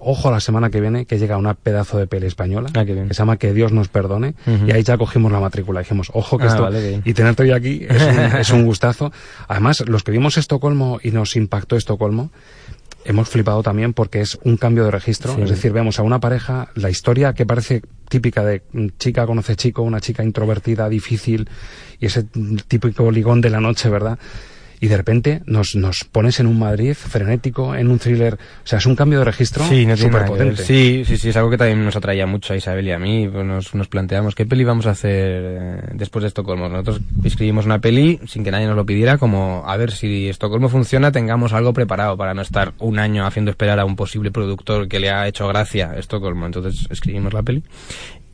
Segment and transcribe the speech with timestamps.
[0.00, 3.14] ojo la semana que viene que llega una pedazo de peli española Ah, que se
[3.14, 4.34] llama Que Dios nos perdone
[4.66, 7.50] y ahí ya cogimos la matrícula dijimos ojo que Ah, esto vale, y tenerte hoy
[7.50, 9.12] aquí es un, es un gustazo.
[9.46, 12.30] Además los que vimos Estocolmo y nos impactó Estocolmo
[13.04, 15.34] hemos flipado también porque es un cambio de registro.
[15.34, 15.42] Sí.
[15.42, 19.54] es decir vemos a una pareja la historia que parece típica de mm, chica conoce
[19.54, 21.46] chico una chica introvertida difícil
[22.00, 22.24] y ese
[22.68, 24.18] típico ligón de la noche verdad
[24.84, 28.34] y de repente nos, nos pones en un Madrid frenético, en un thriller.
[28.34, 30.62] O sea, es un cambio de registro Sí, no súper potente.
[30.62, 33.26] Sí, sí, sí, es algo que también nos atraía mucho a Isabel y a mí.
[33.26, 36.68] Pues nos, nos planteamos qué peli vamos a hacer eh, después de Estocolmo.
[36.68, 40.68] Nosotros escribimos una peli sin que nadie nos lo pidiera, como a ver si Estocolmo
[40.68, 44.86] funciona, tengamos algo preparado para no estar un año haciendo esperar a un posible productor
[44.86, 46.44] que le ha hecho gracia a Estocolmo.
[46.44, 47.62] Entonces escribimos la peli.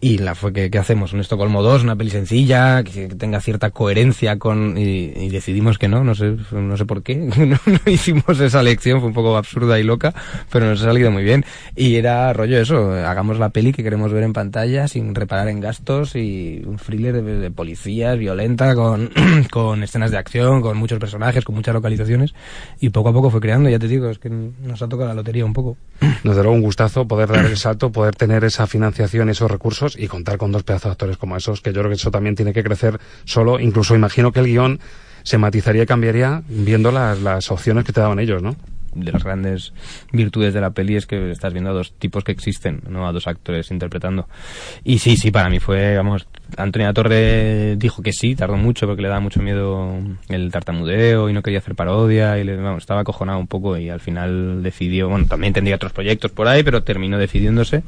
[0.02, 1.12] Y la fue que, ¿qué hacemos?
[1.12, 5.76] Un Estocolmo 2, una peli sencilla, que, que tenga cierta coherencia con, y, y decidimos
[5.76, 9.14] que no, no sé, no sé por qué, no, no hicimos esa lección, fue un
[9.14, 10.14] poco absurda y loca,
[10.50, 11.45] pero nos ha salido muy bien.
[11.76, 15.60] Y era rollo eso, hagamos la peli que queremos ver en pantalla sin reparar en
[15.60, 19.10] gastos y un thriller de, de policías, violenta, con,
[19.51, 22.32] con escenas de acción, con muchos personajes, con muchas localizaciones,
[22.80, 25.15] y poco a poco fue creando, ya te digo, es que nos ha tocado la
[25.15, 25.76] lotería un poco.
[26.01, 30.09] Desde luego un gustazo poder dar el salto, poder tener esa financiación, esos recursos y
[30.09, 32.52] contar con dos pedazos de actores como esos, que yo creo que eso también tiene
[32.52, 33.59] que crecer solo.
[33.60, 34.80] Incluso imagino que el guion
[35.23, 38.57] se matizaría y cambiaría viendo las, las opciones que te daban ellos, ¿no?
[38.95, 39.73] de las grandes
[40.13, 43.13] virtudes de la peli es que estás viendo a dos tipos que existen, no a
[43.13, 44.29] dos actores interpretando.
[44.85, 49.02] Y sí, sí, para mí fue, vamos, Antonia Torre dijo que sí, tardó mucho porque
[49.02, 53.01] le daba mucho miedo el tartamudeo y no quería hacer parodia y le, vamos, estaba
[53.01, 56.83] acojonado un poco y al final decidió, bueno, también tendría otros proyectos por ahí, pero
[56.83, 57.83] terminó decidiéndose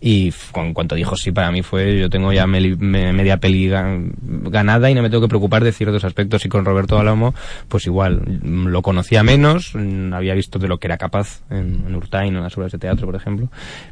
[0.00, 4.90] y con cuanto dijo sí para mí fue yo tengo ya media peli ga- ganada
[4.90, 6.44] y no me tengo que preocupar de ciertos aspectos.
[6.44, 7.34] Y con Roberto Alamo
[7.68, 11.84] pues igual mm, lo conocía menos mm, había visto de lo que era capaz en,
[11.86, 13.48] en Urtain en las obras de teatro por ejemplo.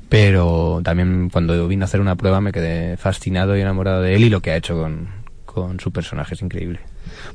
[0.09, 4.25] Pero también cuando vine a hacer una prueba me quedé fascinado y enamorado de él
[4.25, 5.09] y lo que ha hecho con,
[5.53, 6.81] con su personaje es increíble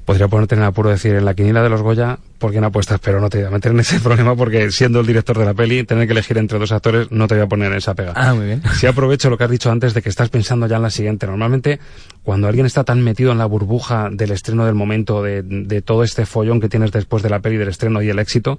[0.05, 2.63] Podría ponerte en el apuro de decir en la quiniela de los Goya, ¿por quién
[2.63, 2.99] apuestas?
[2.99, 5.53] Pero no te voy a meter en ese problema porque siendo el director de la
[5.53, 8.13] peli, tener que elegir entre dos actores, no te voy a poner en esa pega.
[8.15, 10.77] ah muy bien Si aprovecho lo que has dicho antes de que estás pensando ya
[10.77, 11.27] en la siguiente.
[11.27, 11.79] Normalmente,
[12.23, 16.03] cuando alguien está tan metido en la burbuja del estreno del momento, de, de todo
[16.03, 18.57] este follón que tienes después de la peli, del estreno y el éxito,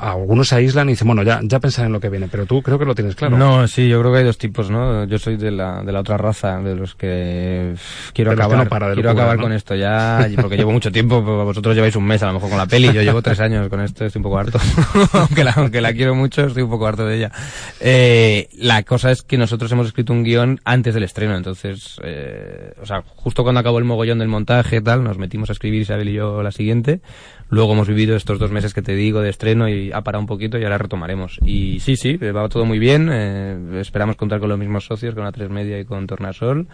[0.00, 2.28] algunos se aíslan y dicen, bueno, ya, ya pensaré en lo que viene.
[2.30, 3.36] Pero tú creo que lo tienes claro.
[3.36, 5.04] No, sí, yo creo que hay dos tipos, ¿no?
[5.04, 7.74] Yo soy de la, de la otra raza, de los que
[8.12, 9.42] quiero De los que acabar, no para de quiero acabar ¿no?
[9.42, 12.48] con esto ya, porque llevo mucho tiempo, pues vosotros lleváis un mes a lo mejor
[12.48, 14.58] con la peli, yo llevo tres años con esto, estoy un poco harto,
[15.12, 17.32] aunque, la, aunque la quiero mucho, estoy un poco harto de ella.
[17.80, 22.72] Eh, la cosa es que nosotros hemos escrito un guion antes del estreno, entonces, eh,
[22.80, 25.82] o sea, justo cuando acabó el mogollón del montaje y tal, nos metimos a escribir
[25.82, 27.00] Isabel y yo la siguiente,
[27.48, 30.26] luego hemos vivido estos dos meses que te digo de estreno y ha parado un
[30.26, 31.38] poquito y ahora retomaremos.
[31.44, 33.08] Y sí, sí, va todo muy bien.
[33.10, 36.66] eh, esperamos contar con los mismos socios, con la 3 Media y con Tornasol.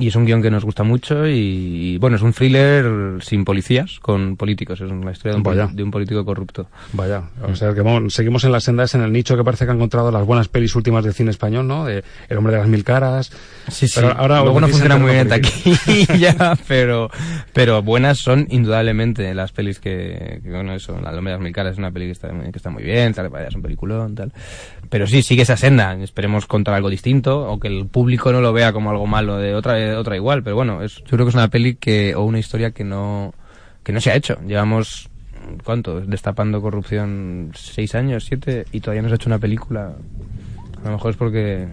[0.00, 1.32] Y es un guion que nos gusta mucho y,
[1.94, 4.80] y, bueno, es un thriller sin policías, con políticos.
[4.80, 5.42] Es una historia de un,
[5.76, 6.68] de un político corrupto.
[6.92, 9.74] Vaya, o sea que seguimos en las sendas, en el nicho que parece que ha
[9.74, 11.84] encontrado las buenas pelis últimas del cine español, ¿no?
[11.84, 13.32] De El hombre de las mil caras.
[13.68, 15.28] Sí, Pero ahora Luego no funciona muy bien
[16.18, 17.10] ya, pero,
[17.52, 21.52] pero buenas son indudablemente las pelis que, que, bueno, eso, La Hombre de las Mil
[21.52, 24.14] Caras es una peli que está, muy- que está muy bien, tal, es un peliculón,
[24.14, 24.32] tal.
[24.88, 28.52] Pero sí, sigue esa senda, esperemos contar algo distinto, o que el público no lo
[28.52, 31.34] vea como algo malo de otra, otra igual, pero bueno, es, yo creo que es
[31.34, 33.34] una peli que, o una historia que no,
[33.82, 34.38] que no se ha hecho.
[34.46, 35.08] Llevamos,
[35.64, 36.00] ¿cuánto?
[36.00, 39.92] Destapando corrupción seis años, siete, y todavía no se ha hecho una película.
[40.82, 41.68] A lo mejor es porque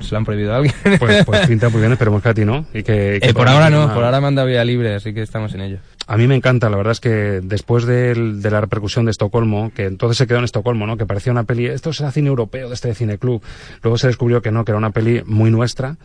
[0.00, 0.74] se lo han prohibido a alguien.
[0.98, 2.64] Pues, pues pinta muy bien, esperemos que a ti no.
[2.72, 5.54] Y que, que Eh, por ahora no, por ahora manda vía libre, así que estamos
[5.54, 5.78] en ello.
[6.12, 9.70] A mí me encanta, la verdad es que después del- de la repercusión de Estocolmo,
[9.72, 10.96] que entonces se quedó en Estocolmo, ¿no?
[10.96, 13.40] Que parecía una peli, esto será cine europeo de este cine club.
[13.84, 15.98] Luego se descubrió que no, que era una peli muy nuestra.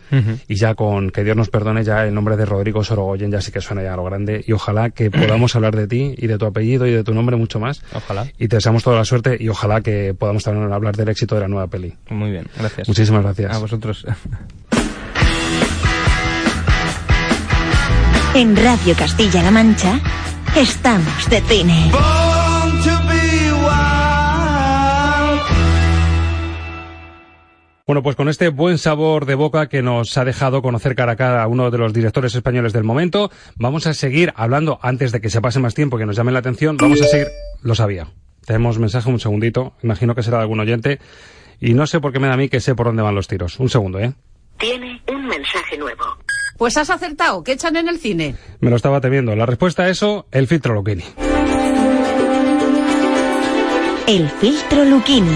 [0.46, 3.50] Y ya con que Dios nos perdone, ya el nombre de Rodrigo Sorogoyen ya sí
[3.50, 4.44] que suena ya a lo grande.
[4.46, 7.34] Y ojalá que podamos hablar de ti y de tu apellido y de tu nombre
[7.36, 7.82] mucho más.
[7.92, 8.26] Ojalá.
[8.38, 11.40] Y te deseamos toda la suerte y ojalá que podamos también hablar del éxito de
[11.40, 11.92] la nueva peli.
[12.10, 12.86] Muy bien, gracias.
[12.86, 13.52] Muchísimas gracias.
[13.52, 14.06] A vosotros.
[18.36, 19.98] En Radio Castilla-La Mancha
[20.54, 21.90] estamos de cine.
[27.86, 31.16] Bueno, pues con este buen sabor de boca que nos ha dejado conocer cara a
[31.16, 35.22] cara a uno de los directores españoles del momento, vamos a seguir hablando, antes de
[35.22, 37.28] que se pase más tiempo, que nos llamen la atención, vamos a seguir,
[37.62, 38.08] lo sabía.
[38.44, 41.00] Tenemos mensaje, un segundito, imagino que será de algún oyente,
[41.58, 43.28] y no sé por qué me da a mí que sé por dónde van los
[43.28, 43.58] tiros.
[43.60, 44.12] Un segundo, ¿eh?
[44.58, 46.18] Tiene un mensaje nuevo.
[46.56, 48.34] Pues has acertado, ¿qué echan en el cine?
[48.60, 49.36] Me lo estaba temiendo.
[49.36, 51.04] La respuesta a eso, el filtro Luquini.
[54.06, 55.30] El filtro Luquini.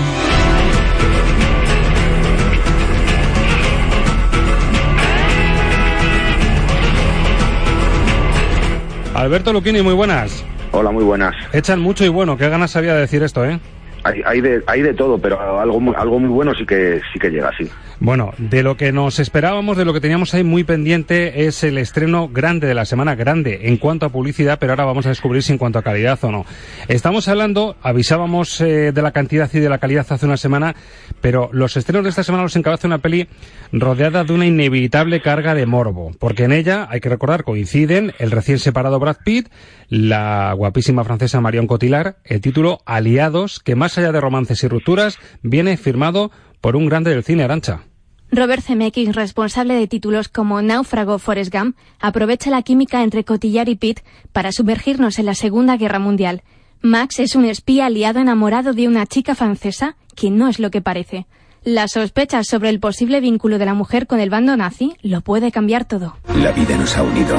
[9.14, 10.42] Alberto Luquini, muy buenas.
[10.72, 11.34] Hola, muy buenas.
[11.52, 13.60] Echan mucho y bueno, qué ganas había de decir esto, ¿eh?
[14.04, 17.30] Hay, hay, de, hay de todo, pero algo algo muy bueno sí que, sí que
[17.30, 17.68] llega, sí.
[18.02, 21.76] Bueno, de lo que nos esperábamos, de lo que teníamos ahí muy pendiente, es el
[21.76, 25.42] estreno grande de la semana, grande en cuanto a publicidad, pero ahora vamos a descubrir
[25.42, 26.46] si en cuanto a calidad o no.
[26.88, 30.74] Estamos hablando, avisábamos eh, de la cantidad y de la calidad hace una semana,
[31.20, 33.28] pero los estrenos de esta semana los encabeza una peli
[33.70, 38.30] rodeada de una inevitable carga de morbo, porque en ella, hay que recordar, coinciden el
[38.30, 39.48] recién separado Brad Pitt,
[39.90, 45.18] la guapísima francesa Marion Cotillard, el título Aliados, que más allá de romances y rupturas,
[45.42, 47.82] viene firmado por un grande del cine Arancha.
[48.30, 53.74] Robert Zemeckis, responsable de títulos como Náufrago Forrest Gump, aprovecha la química entre Cotillard y
[53.74, 54.00] Pitt
[54.32, 56.42] para sumergirnos en la Segunda Guerra Mundial.
[56.80, 60.80] Max es un espía aliado enamorado de una chica francesa que no es lo que
[60.80, 61.26] parece.
[61.64, 65.50] Las sospechas sobre el posible vínculo de la mujer con el bando nazi lo puede
[65.50, 66.16] cambiar todo.
[66.36, 67.36] La vida nos ha unido.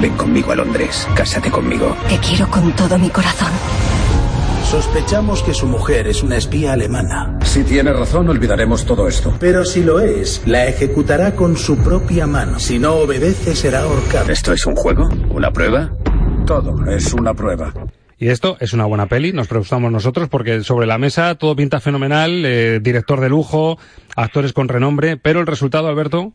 [0.00, 1.96] Ven conmigo a Londres, cásate conmigo.
[2.08, 3.48] Te quiero con todo mi corazón.
[4.64, 7.38] Sospechamos que su mujer es una espía alemana.
[7.44, 9.34] Si tiene razón, olvidaremos todo esto.
[9.40, 12.58] Pero si lo es, la ejecutará con su propia mano.
[12.58, 14.32] Si no obedece, será ahorcada.
[14.32, 15.08] ¿Esto es un juego?
[15.30, 15.92] ¿Una prueba?
[16.46, 17.72] Todo es una prueba.
[18.18, 21.80] Y esto es una buena peli, nos preguntamos nosotros, porque sobre la mesa todo pinta
[21.80, 23.78] fenomenal, eh, director de lujo,
[24.16, 26.32] actores con renombre, pero el resultado, Alberto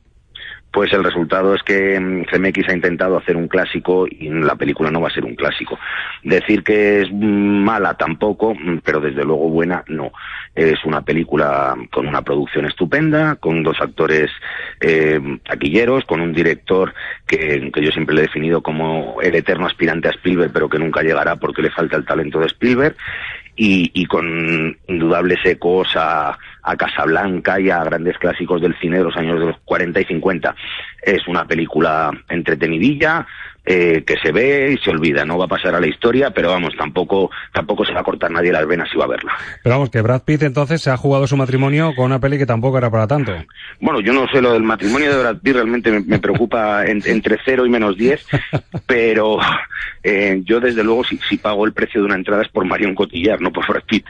[0.72, 5.02] pues el resultado es que CMX ha intentado hacer un clásico y la película no
[5.02, 5.78] va a ser un clásico.
[6.24, 10.12] Decir que es mala tampoco, pero desde luego buena no.
[10.56, 14.32] Es una película con una producción estupenda, con dos actores
[14.80, 16.94] eh, taquilleros, con un director
[17.28, 20.80] que, que yo siempre le he definido como el eterno aspirante a Spielberg, pero que
[20.80, 22.96] nunca llegará porque le falta el talento de Spielberg
[23.56, 29.04] y, y con indudables ecos a, a Casablanca y a grandes clásicos del cine de
[29.04, 30.56] los años de los 40 y 50.
[31.02, 33.26] Es una película entretenidilla,
[33.66, 36.50] eh, que se ve y se olvida, no va a pasar a la historia, pero
[36.50, 39.34] vamos, tampoco, tampoco se va a cortar nadie las venas si va a verla.
[39.64, 42.46] Pero vamos, que Brad Pitt entonces se ha jugado su matrimonio con una peli que
[42.46, 43.34] tampoco era para tanto.
[43.80, 47.02] Bueno, yo no sé lo del matrimonio de Brad Pitt, realmente me, me preocupa en,
[47.06, 48.26] entre cero y menos 10,
[48.88, 49.38] pero
[50.04, 52.96] eh, yo desde luego si, si, pago el precio de una entrada es por Marion
[52.96, 54.06] Cotillard, no por Brad Pitt.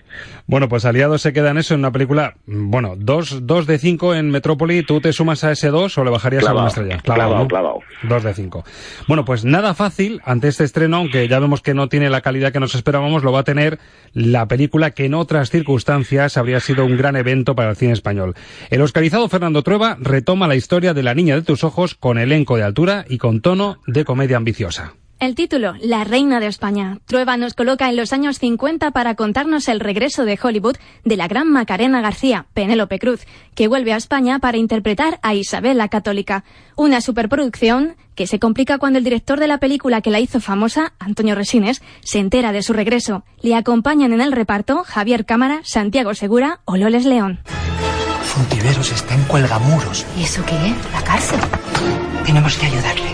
[0.48, 4.16] Bueno, pues Aliados se queda en eso, en una película, bueno, dos, dos de cinco
[4.16, 6.98] en Metrópoli, ¿tú te sumas a ese dos o le bajarías a una estrella?
[7.00, 7.48] Clavado, clavado, ¿no?
[7.48, 7.80] clavado.
[8.04, 8.64] Dos de cinco.
[9.08, 12.52] Bueno, pues nada fácil ante este estreno, aunque ya vemos que no tiene la calidad
[12.52, 13.80] que nos esperábamos, lo va a tener
[14.14, 18.36] la película que en otras circunstancias habría sido un gran evento para el cine español.
[18.70, 22.58] El oscarizado Fernando Trueba retoma la historia de La niña de tus ojos con elenco
[22.58, 24.94] de altura y con tono de comedia ambiciosa.
[25.22, 26.98] El título, La Reina de España.
[27.06, 31.28] Trueba nos coloca en los años 50 para contarnos el regreso de Hollywood de la
[31.28, 36.44] gran Macarena García, Penélope Cruz, que vuelve a España para interpretar a Isabel la Católica.
[36.76, 40.94] Una superproducción que se complica cuando el director de la película que la hizo famosa,
[40.98, 43.24] Antonio Resines, se entera de su regreso.
[43.44, 47.42] Le acompañan en el reparto Javier Cámara, Santiago Segura o Loles León.
[48.24, 50.04] Fontiveros está en Cuelgamuros.
[50.18, 50.92] ¿Y eso qué es?
[50.92, 51.40] ¿La cárcel?
[52.26, 53.12] Tenemos que ayudarle.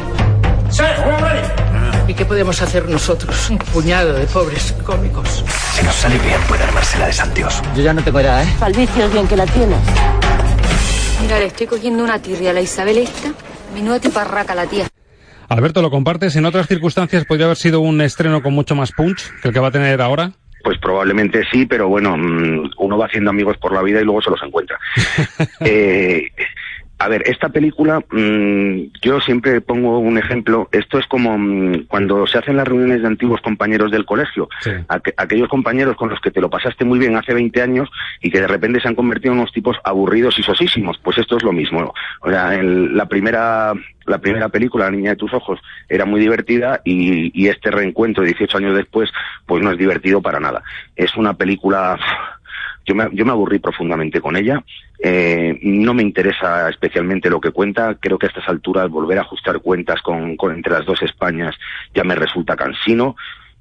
[0.70, 0.84] ¡Sí,
[2.08, 3.50] ¿Y qué podemos hacer nosotros?
[3.50, 5.44] Un puñado de pobres cómicos.
[5.74, 7.62] Si nos sale bien, puede armársela de santios.
[7.76, 8.48] Yo ya no tengo edad, ¿eh?
[8.58, 9.78] Falvicio, bien que la tienes.
[11.22, 13.34] Mira, le estoy cogiendo una tirria a la Isabel esta.
[13.74, 14.88] Menuda tiparraca la tía.
[15.50, 16.36] Alberto, ¿lo compartes?
[16.38, 19.60] ¿En otras circunstancias podría haber sido un estreno con mucho más punch que el que
[19.60, 20.32] va a tener ahora?
[20.64, 24.30] Pues probablemente sí, pero bueno, uno va haciendo amigos por la vida y luego se
[24.30, 24.80] los encuentra.
[25.60, 26.32] eh,
[27.00, 30.68] a ver, esta película, mmm, yo siempre pongo un ejemplo.
[30.72, 34.50] Esto es como mmm, cuando se hacen las reuniones de antiguos compañeros del colegio.
[34.62, 34.72] Sí.
[34.88, 37.90] Aqu aquellos compañeros con los que te lo pasaste muy bien hace 20 años
[38.22, 40.98] y que de repente se han convertido en unos tipos aburridos y sosísimos.
[41.04, 41.94] Pues esto es lo mismo.
[42.22, 43.74] O sea, en la primera
[44.06, 48.24] la primera película, La niña de tus ojos, era muy divertida y, y este reencuentro
[48.24, 49.12] 18 años después,
[49.46, 50.64] pues no es divertido para nada.
[50.96, 52.00] Es una película
[52.88, 54.64] yo me, yo me aburrí profundamente con ella.
[55.00, 57.96] Eh, no me interesa especialmente lo que cuenta.
[58.00, 61.56] Creo que a estas alturas volver a ajustar cuentas con, con entre las dos Españas
[61.94, 63.16] ya me resulta cansino.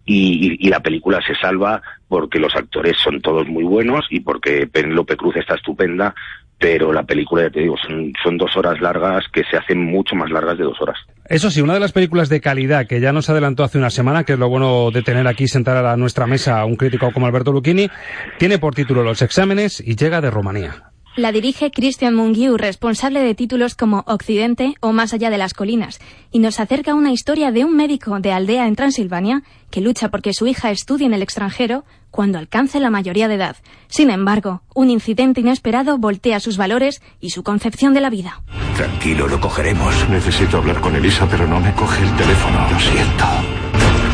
[0.08, 4.68] Y, y, la película se salva porque los actores son todos muy buenos y porque
[4.68, 6.14] Penélope Cruz está estupenda,
[6.58, 10.14] pero la película, ya te digo, son, son, dos horas largas que se hacen mucho
[10.14, 10.96] más largas de dos horas.
[11.28, 14.22] Eso sí, una de las películas de calidad que ya nos adelantó hace una semana,
[14.22, 17.26] que es lo bueno de tener aquí sentar a nuestra mesa a un crítico como
[17.26, 17.90] Alberto Lucchini,
[18.38, 20.92] tiene por título Los exámenes y llega de Rumanía.
[21.16, 25.98] La dirige Christian Mungiu, responsable de títulos como Occidente o Más allá de las colinas,
[26.30, 30.34] y nos acerca una historia de un médico de aldea en Transilvania que lucha porque
[30.34, 33.56] su hija estudie en el extranjero cuando alcance la mayoría de edad.
[33.88, 38.42] Sin embargo, un incidente inesperado voltea sus valores y su concepción de la vida.
[38.76, 39.94] Tranquilo, lo cogeremos.
[40.10, 42.58] Necesito hablar con Elisa, pero no me coge el teléfono.
[42.70, 43.24] Lo siento.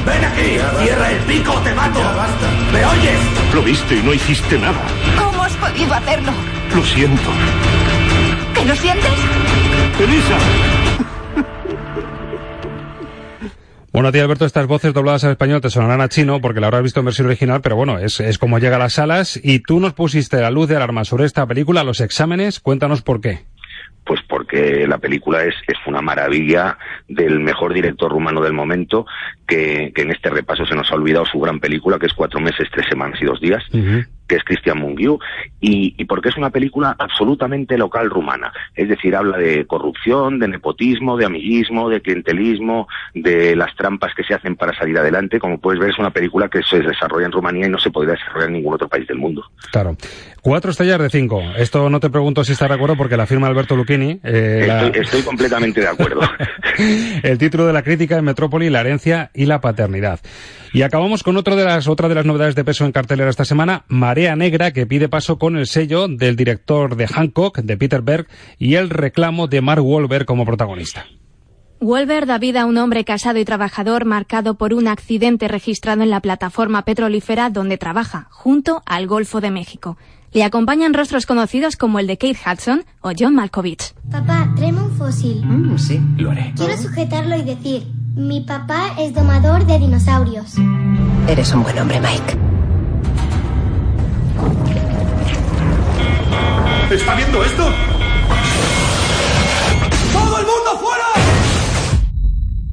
[0.06, 0.84] ¡Ven aquí!
[0.84, 2.00] ¡Cierra el pico, te mato!
[2.72, 3.18] ¿Me oyes?
[3.52, 4.86] Lo viste y no hiciste nada.
[5.18, 6.61] ¿Cómo has podido hacerlo?
[6.74, 7.30] Lo siento.
[8.54, 9.12] ¿Que lo sientes?
[10.00, 10.38] ¡Elisa!
[13.92, 16.68] Bueno, a ti, Alberto, estas voces dobladas al español te sonarán a chino porque la
[16.68, 19.58] habrás visto en versión original, pero bueno, es, es como llega a las salas y
[19.58, 23.40] tú nos pusiste la luz de alarma sobre esta película, los exámenes, cuéntanos por qué.
[24.04, 29.04] Pues porque la película es, es una maravilla del mejor director rumano del momento,
[29.46, 32.40] que, que en este repaso se nos ha olvidado su gran película, que es Cuatro
[32.40, 33.62] meses, tres semanas y dos días,
[34.32, 35.18] que es Christian Mungiu,
[35.60, 38.50] y, y porque es una película absolutamente local rumana.
[38.74, 44.24] Es decir, habla de corrupción, de nepotismo, de amiguismo, de clientelismo, de las trampas que
[44.24, 45.38] se hacen para salir adelante.
[45.38, 48.14] Como puedes ver, es una película que se desarrolla en Rumanía y no se podría
[48.14, 49.44] desarrollar en ningún otro país del mundo.
[49.70, 49.96] Claro.
[50.40, 51.42] Cuatro estrellas de cinco.
[51.56, 54.18] Esto no te pregunto si estás de acuerdo porque la firma Alberto Lucchini.
[54.24, 56.20] Eh, la- Estoy, completamente de acuerdo.
[57.22, 60.20] el título de la crítica en Metrópoli, la herencia y la paternidad.
[60.74, 63.44] Y acabamos con otro de las, otra de las novedades de peso en cartelera esta
[63.44, 63.84] semana,
[64.22, 68.28] Marea Negra, que pide paso con el sello del director de Hancock, de Peter Berg,
[68.56, 71.06] y el reclamo de Mark Wahlberg como protagonista.
[71.80, 76.10] Wolver da vida a un hombre casado y trabajador marcado por un accidente registrado en
[76.10, 79.98] la plataforma petrolífera donde trabaja, junto al Golfo de México.
[80.30, 83.92] Le acompañan rostros conocidos como el de Kate Hudson o John Malkovich.
[84.08, 85.42] Papá, tráeme un fósil.
[85.78, 86.52] sí, lo haré.
[86.56, 90.54] Quiero sujetarlo y decir, mi papá es domador de dinosaurios.
[91.26, 92.61] Eres un buen hombre, Mike.
[96.92, 97.62] ¿Está viendo esto?
[100.12, 101.04] ¡Todo el mundo fuera!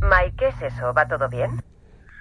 [0.02, 0.94] Mike, ¿qué es eso?
[0.94, 1.64] ¿Va todo bien?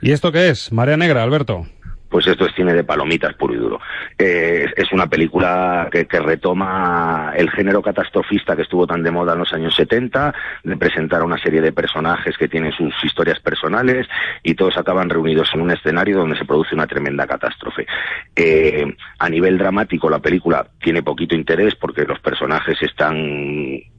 [0.01, 0.71] ¿Y esto qué es?
[0.71, 1.67] Marea Negra, Alberto.
[2.09, 3.81] Pues esto es cine de palomitas puro y duro.
[4.19, 9.35] Eh, es- una película que, que retoma el género catastrofista que estuvo tan de moda
[9.35, 10.35] en los años 70,
[10.65, 14.07] de presentar a una serie de personajes que tienen sus historias personales
[14.43, 17.87] y todos acaban reunidos en un escenario donde se produce una tremenda catástrofe.
[18.35, 18.87] Eh,
[19.19, 23.15] a nivel dramático la película tiene poquito interés porque los personajes están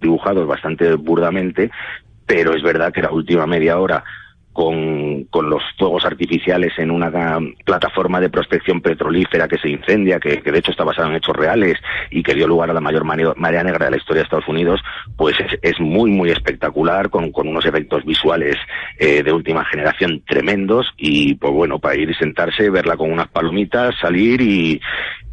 [0.01, 1.69] dibujados bastante burdamente,
[2.25, 4.03] pero es verdad que la última media hora
[4.59, 7.09] con, con los fuegos artificiales en una
[7.63, 11.77] plataforma de prospección petrolífera que se incendia, que, de hecho está basada en hechos reales
[12.11, 14.81] y que dio lugar a la mayor marea negra de la historia de Estados Unidos,
[15.15, 18.57] pues es, es muy, muy espectacular, con, con unos efectos visuales
[18.97, 23.29] eh, de última generación tremendos y pues bueno, para ir y sentarse, verla con unas
[23.29, 24.81] palomitas, salir y,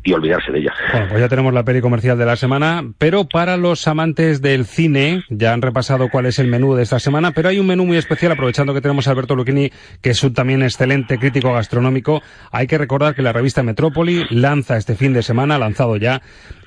[0.06, 0.72] y olvidarse de ella.
[0.92, 4.64] Bueno, pues ya tenemos la peli comercial de la semana, pero para los amantes del
[4.64, 7.84] cine, ya han repasado cuál es el menú de esta semana, pero hay un menú
[7.84, 9.70] muy especial, aprovechando que tenemos a Alberto Lucchini,
[10.00, 12.22] que es un también excelente crítico gastronómico.
[12.52, 16.22] Hay que recordar que la revista Metrópoli lanza este fin de semana, lanzado ya,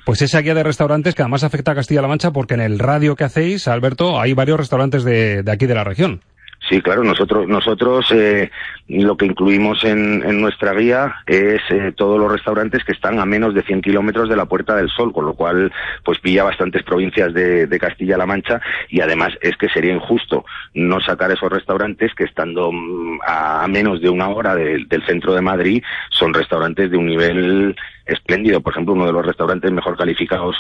[0.06, 3.16] pues esa guía de restaurantes que además afecta a Castilla-La Mancha, porque en el radio
[3.16, 6.22] que hacéis, Alberto, hay varios restaurantes de, de aquí de la región.
[6.68, 8.52] Sí, claro, nosotros, nosotros eh,
[8.90, 13.26] lo que incluimos en, en nuestra guía es eh, todos los restaurantes que están a
[13.26, 15.72] menos de 100 kilómetros de la Puerta del Sol, con lo cual
[16.04, 21.00] pues pilla bastantes provincias de, de Castilla-La Mancha y además es que sería injusto no
[21.00, 25.42] sacar esos restaurantes que estando mm, a, menos de una hora de- del centro de
[25.42, 27.76] Madrid son restaurantes de un nivel
[28.10, 28.62] espléndido.
[28.62, 30.56] Por ejemplo, uno de los restaurantes mejor calificados,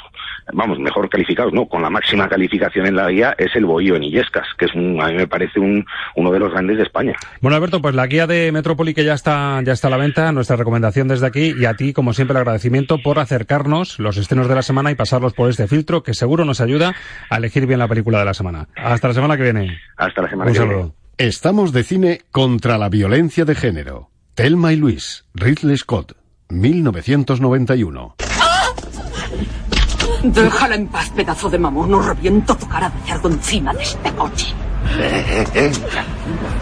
[0.53, 4.03] vamos, mejor calificados, no, con la máxima calificación en la guía es el Bohío en
[4.03, 7.13] Illescas, que es un, a mí me parece un, uno de los grandes de España.
[7.41, 10.31] Bueno, Alberto, pues la guía de Metrópoli que ya está, ya está a la venta,
[10.31, 14.47] nuestra recomendación desde aquí y a ti, como siempre, el agradecimiento por acercarnos los estrenos
[14.47, 16.93] de la semana y pasarlos por este filtro que seguro nos ayuda
[17.29, 18.67] a elegir bien la película de la semana.
[18.75, 19.79] Hasta la semana que viene.
[19.97, 20.75] Hasta la semana Un que saludo.
[20.77, 20.93] viene.
[21.17, 24.09] Estamos de cine contra la violencia de género.
[24.35, 26.13] Telma y Luis, Ridley Scott,
[26.51, 28.15] 1991.
[30.23, 31.91] Déjala en paz, pedazo de mamón.
[31.91, 34.47] No reviento tu cara de cerdo encima de este coche.
[34.97, 35.71] Eh, eh, eh.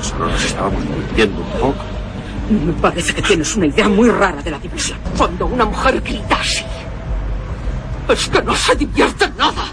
[0.01, 1.83] Solo nos estábamos mintiendo un poco.
[2.49, 4.99] Me parece que tienes una idea muy rara de la diversión.
[5.17, 6.65] Cuando una mujer grita así,
[8.09, 9.63] es que no se divierte nada.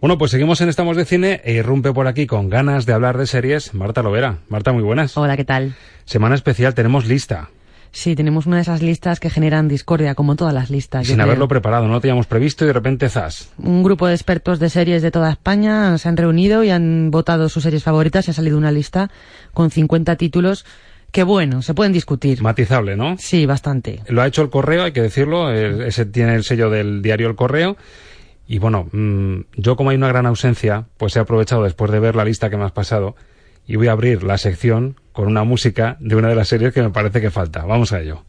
[0.00, 3.16] Bueno, pues seguimos en Estamos de Cine e irrumpe por aquí con ganas de hablar
[3.16, 4.40] de series Marta Lovera.
[4.50, 5.16] Marta, muy buenas.
[5.16, 5.74] Hola, ¿qué tal?
[6.04, 7.48] Semana especial, tenemos lista.
[7.94, 11.06] Sí, tenemos una de esas listas que generan discordia, como todas las listas.
[11.06, 13.52] Sin haberlo preparado, no lo teníamos previsto y de repente zas.
[13.56, 17.48] Un grupo de expertos de series de toda España se han reunido y han votado
[17.48, 19.10] sus series favoritas y ha salido una lista
[19.52, 20.66] con 50 títulos
[21.12, 22.42] que, bueno, se pueden discutir.
[22.42, 23.16] Matizable, ¿no?
[23.16, 24.00] Sí, bastante.
[24.08, 25.52] Lo ha hecho el correo, hay que decirlo.
[25.52, 27.76] Ese tiene el sello del diario El Correo.
[28.48, 32.16] Y bueno, mm, yo como hay una gran ausencia, pues he aprovechado después de ver
[32.16, 33.14] la lista que me has pasado
[33.66, 36.82] y voy a abrir la sección con una música de una de las series que
[36.82, 37.64] me parece que falta.
[37.64, 38.24] Vamos a ello.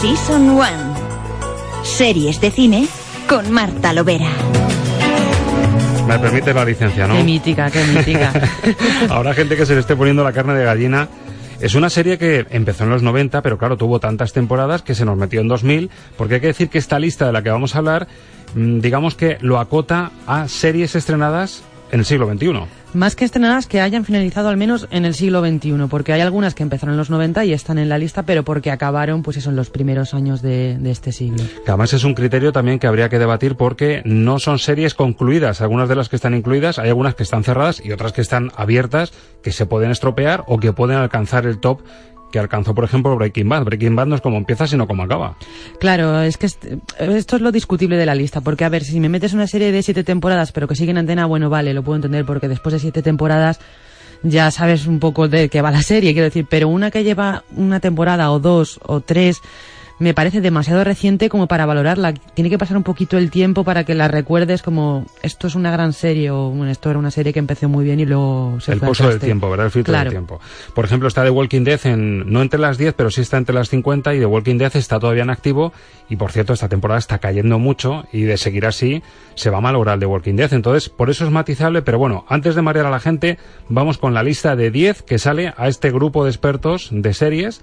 [0.00, 0.66] Season 1.
[1.84, 2.88] Series de cine
[3.28, 4.30] con Marta Lovera.
[6.08, 7.16] Me permite la licencia, ¿no?
[7.16, 8.32] Qué mítica, qué mítica.
[9.08, 11.08] Ahora gente que se le esté poniendo la carne de gallina
[11.62, 15.04] es una serie que empezó en los 90, pero claro, tuvo tantas temporadas que se
[15.04, 17.76] nos metió en 2000, porque hay que decir que esta lista de la que vamos
[17.76, 18.08] a hablar,
[18.56, 22.64] mm, digamos que lo acota a series estrenadas en el siglo XXI.
[22.94, 26.54] Más que estrenadas que hayan finalizado al menos en el siglo XXI, porque hay algunas
[26.54, 29.50] que empezaron en los 90 y están en la lista, pero porque acabaron, pues eso,
[29.50, 31.44] en los primeros años de, de este siglo.
[31.64, 35.60] Que además es un criterio también que habría que debatir porque no son series concluidas.
[35.60, 38.50] Algunas de las que están incluidas, hay algunas que están cerradas y otras que están
[38.56, 41.82] abiertas, que se pueden estropear o que pueden alcanzar el top
[42.32, 43.64] que alcanzó, por ejemplo, Breaking Bad.
[43.64, 45.36] Breaking Bad no es como empieza, sino como acaba.
[45.78, 46.64] Claro, es que est-
[46.98, 49.70] esto es lo discutible de la lista, porque a ver, si me metes una serie
[49.70, 52.72] de siete temporadas, pero que sigue en antena, bueno, vale, lo puedo entender, porque después
[52.72, 53.60] de siete temporadas
[54.24, 57.44] ya sabes un poco de qué va la serie, quiero decir, pero una que lleva
[57.56, 59.40] una temporada o dos o tres
[60.02, 62.12] me parece demasiado reciente como para valorarla.
[62.12, 65.70] Tiene que pasar un poquito el tiempo para que la recuerdes como esto es una
[65.70, 68.72] gran serie o bueno, esto era una serie que empezó muy bien y luego se
[68.72, 69.66] el pozo del tiempo, ¿verdad?
[69.66, 70.10] El filtro Claro.
[70.10, 70.40] del tiempo.
[70.74, 73.54] Por ejemplo, está The Walking Dead en, no entre las 10, pero sí está entre
[73.54, 75.72] las 50 y The Walking Dead está todavía en activo
[76.08, 79.02] y por cierto esta temporada está cayendo mucho y de seguir así
[79.34, 80.52] se va a malograr The Walking Dead.
[80.52, 84.14] Entonces, por eso es matizable, pero bueno, antes de marear a la gente, vamos con
[84.14, 87.62] la lista de 10 que sale a este grupo de expertos de series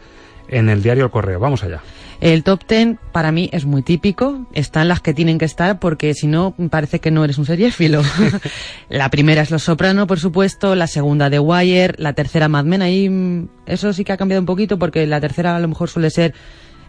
[0.50, 1.40] en el diario El Correo.
[1.40, 1.82] Vamos allá.
[2.22, 6.14] El top ten para mí es muy típico, están las que tienen que estar porque
[6.14, 8.02] si no parece que no eres un seriéfilo.
[8.90, 12.82] la primera es Los Soprano, por supuesto, la segunda The Wire, la tercera Mad Men,
[12.82, 15.90] ahí mm, eso sí que ha cambiado un poquito porque la tercera a lo mejor
[15.90, 16.34] suele ser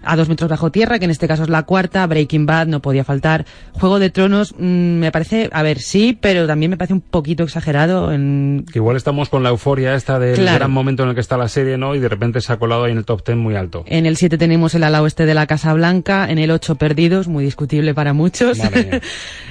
[0.03, 2.81] a dos metros bajo tierra, que en este caso es la cuarta, Breaking Bad no
[2.81, 4.65] podía faltar, Juego de Tronos mm,
[4.99, 8.97] me parece, a ver, sí, pero también me parece un poquito exagerado en Que igual
[8.97, 10.59] estamos con la euforia esta del Claro.
[10.59, 11.95] gran momento en el que está la serie, ¿no?
[11.95, 13.85] Y de repente se ha colado ahí en el top 10 muy alto.
[13.87, 17.29] En el 7 tenemos el ala oeste de la Casa Blanca, en el 8 Perdidos,
[17.29, 18.59] muy discutible para muchos.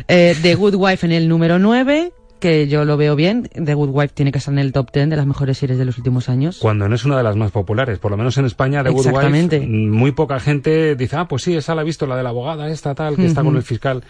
[0.08, 3.49] Eh, The Good Wife en el número 9, que yo lo veo bien.
[3.54, 5.86] The Good Wife tiene que estar en el top 10 de las mejores series de
[5.86, 6.60] los últimos años.
[6.60, 9.08] Cuando no es una de las más populares, por lo menos en España, The Good
[9.08, 12.23] Wife, mm, muy poca gente dice, ah, pues sí, esa la he visto, la de
[12.23, 14.04] la abogada, esta tal, que está con el fiscal.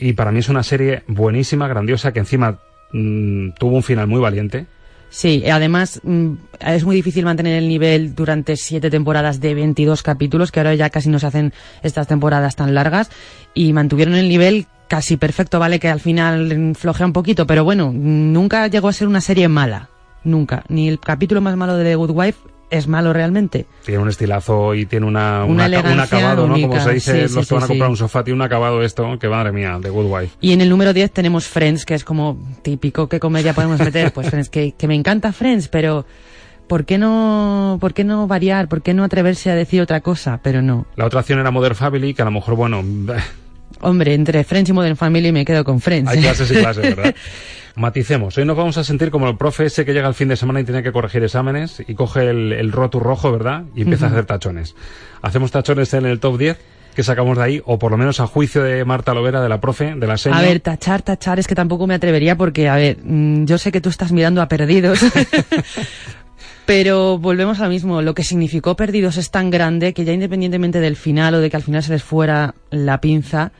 [0.00, 2.58] Y para mí es una serie buenísima, grandiosa, que encima
[2.92, 4.66] mm, tuvo un final muy valiente.
[5.08, 10.02] Sí, y además mm, es muy difícil mantener el nivel durante siete temporadas de 22
[10.02, 11.52] capítulos, que ahora ya casi no se hacen
[11.82, 13.10] estas temporadas tan largas,
[13.54, 17.92] y mantuvieron el nivel casi perfecto, vale que al final flojea un poquito, pero bueno,
[17.94, 19.88] nunca llegó a ser una serie mala,
[20.24, 20.64] nunca.
[20.68, 23.66] Ni el capítulo más malo de The Good Wife es malo realmente.
[23.84, 26.54] Tiene un estilazo y tiene una, Una una- un acabado, ¿no?
[26.54, 26.80] Como única.
[26.82, 28.82] se dice, Sí, los sí, que sí, van a comprar un sofá, tiene un acabado
[28.82, 30.36] esto, que madre mía, The Good Wife.
[30.40, 34.12] Y en el número 10 tenemos Friends, que es como típico, ¿qué comedia podemos meter?
[34.12, 36.06] Pues Friends, que, que me encanta Friends, pero
[36.66, 38.66] ¿por qué no, por qué no variar?
[38.68, 40.40] ¿Por qué no atreverse a decir otra cosa?
[40.42, 40.86] Pero no.
[40.96, 42.82] La otra opción era Modern Family, que a lo mejor, bueno,
[43.80, 46.10] Hombre, entre Friends y Modern Family me quedo con Friends.
[46.10, 47.14] hay clases y clases, ¿verdad?
[47.76, 48.38] Maticemos.
[48.38, 50.60] Hoy nos vamos a sentir como el profe ese que llega al fin de semana
[50.60, 53.64] y tiene que corregir exámenes y coge el, el rotu rojo, ¿verdad?
[53.74, 54.74] Y empieza a hacer tachones.
[55.20, 56.58] Hacemos tachones en el top 10
[56.96, 59.60] que sacamos de ahí, o por lo menos a juicio de Marta Lovera, de la
[59.60, 60.40] profe, de la señora.
[60.40, 63.70] A ver, tachar, tachar, es que tampoco me atrevería porque, a ver, mm, yo sé
[63.70, 65.00] que tú estás mirando a Perdidos,
[66.66, 68.00] pero volvemos al mismo.
[68.00, 71.56] Lo que significó Perdidos es tan grande que ya independientemente del final o de que
[71.56, 73.52] al final se les fuera la pinza,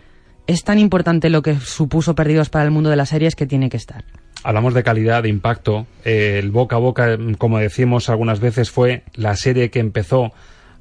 [0.47, 3.69] es tan importante lo que supuso Perdidos para el mundo de las series que tiene
[3.69, 4.05] que estar.
[4.43, 5.87] Hablamos de calidad, de impacto.
[6.05, 10.33] El boca a boca, como decimos algunas veces, fue la serie que empezó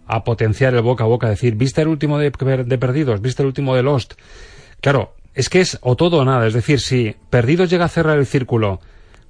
[0.08, 1.30] a potenciar el boca a boca.
[1.30, 3.22] Decir, ¿viste el último de, de Perdidos?
[3.22, 4.14] ¿Viste el último de Lost?
[4.82, 6.46] Claro, es que es o todo o nada.
[6.46, 8.82] Es decir, si Perdidos llega a cerrar el círculo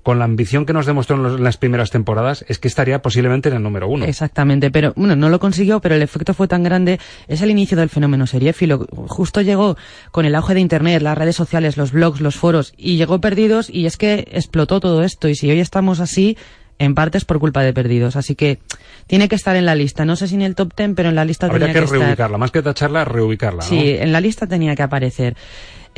[0.06, 3.02] con la ambición que nos demostró en, los- en las primeras temporadas, es que estaría
[3.02, 4.06] posiblemente en el número uno.
[4.06, 7.76] Exactamente, pero bueno, no lo consiguió, pero el efecto fue tan grande, es el inicio
[7.76, 8.86] del fenómeno seriéfilo.
[9.08, 9.78] Justo llegó
[10.12, 13.68] con el auge de Internet, las redes sociales, los blogs, los foros, y llegó Perdidos
[13.68, 15.28] y es que explotó todo esto.
[15.28, 16.38] Y si hoy estamos así,
[16.78, 18.16] en parte es por culpa de Perdidos.
[18.16, 18.60] Así que
[19.08, 20.06] tiene que estar en la lista.
[20.06, 21.86] No sé si en el top ten, pero en la lista Habría tenía que, que,
[21.86, 22.00] estar.
[22.00, 23.64] reubicarla, más que tacharla, reubicarla.
[23.64, 23.70] ¿no?
[23.70, 25.36] Sí, en la lista tenía que aparecer.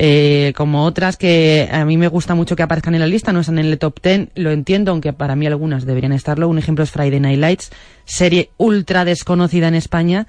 [0.00, 3.40] Eh, como otras que a mí me gusta mucho que aparezcan en la lista, no
[3.40, 6.48] están en el top 10, lo entiendo, aunque para mí algunas deberían estarlo.
[6.48, 7.70] Un ejemplo es Friday Night Lights,
[8.04, 10.28] serie ultra desconocida en España,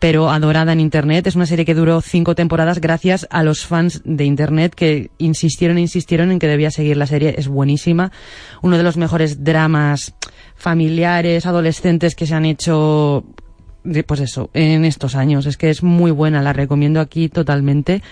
[0.00, 1.28] pero adorada en Internet.
[1.28, 5.78] Es una serie que duró cinco temporadas gracias a los fans de Internet que insistieron
[5.78, 7.36] e insistieron en que debía seguir la serie.
[7.38, 8.10] Es buenísima.
[8.62, 10.14] Uno de los mejores dramas
[10.56, 13.24] familiares, adolescentes que se han hecho
[14.06, 15.46] pues eso, en estos años.
[15.46, 18.02] Es que es muy buena, la recomiendo aquí totalmente.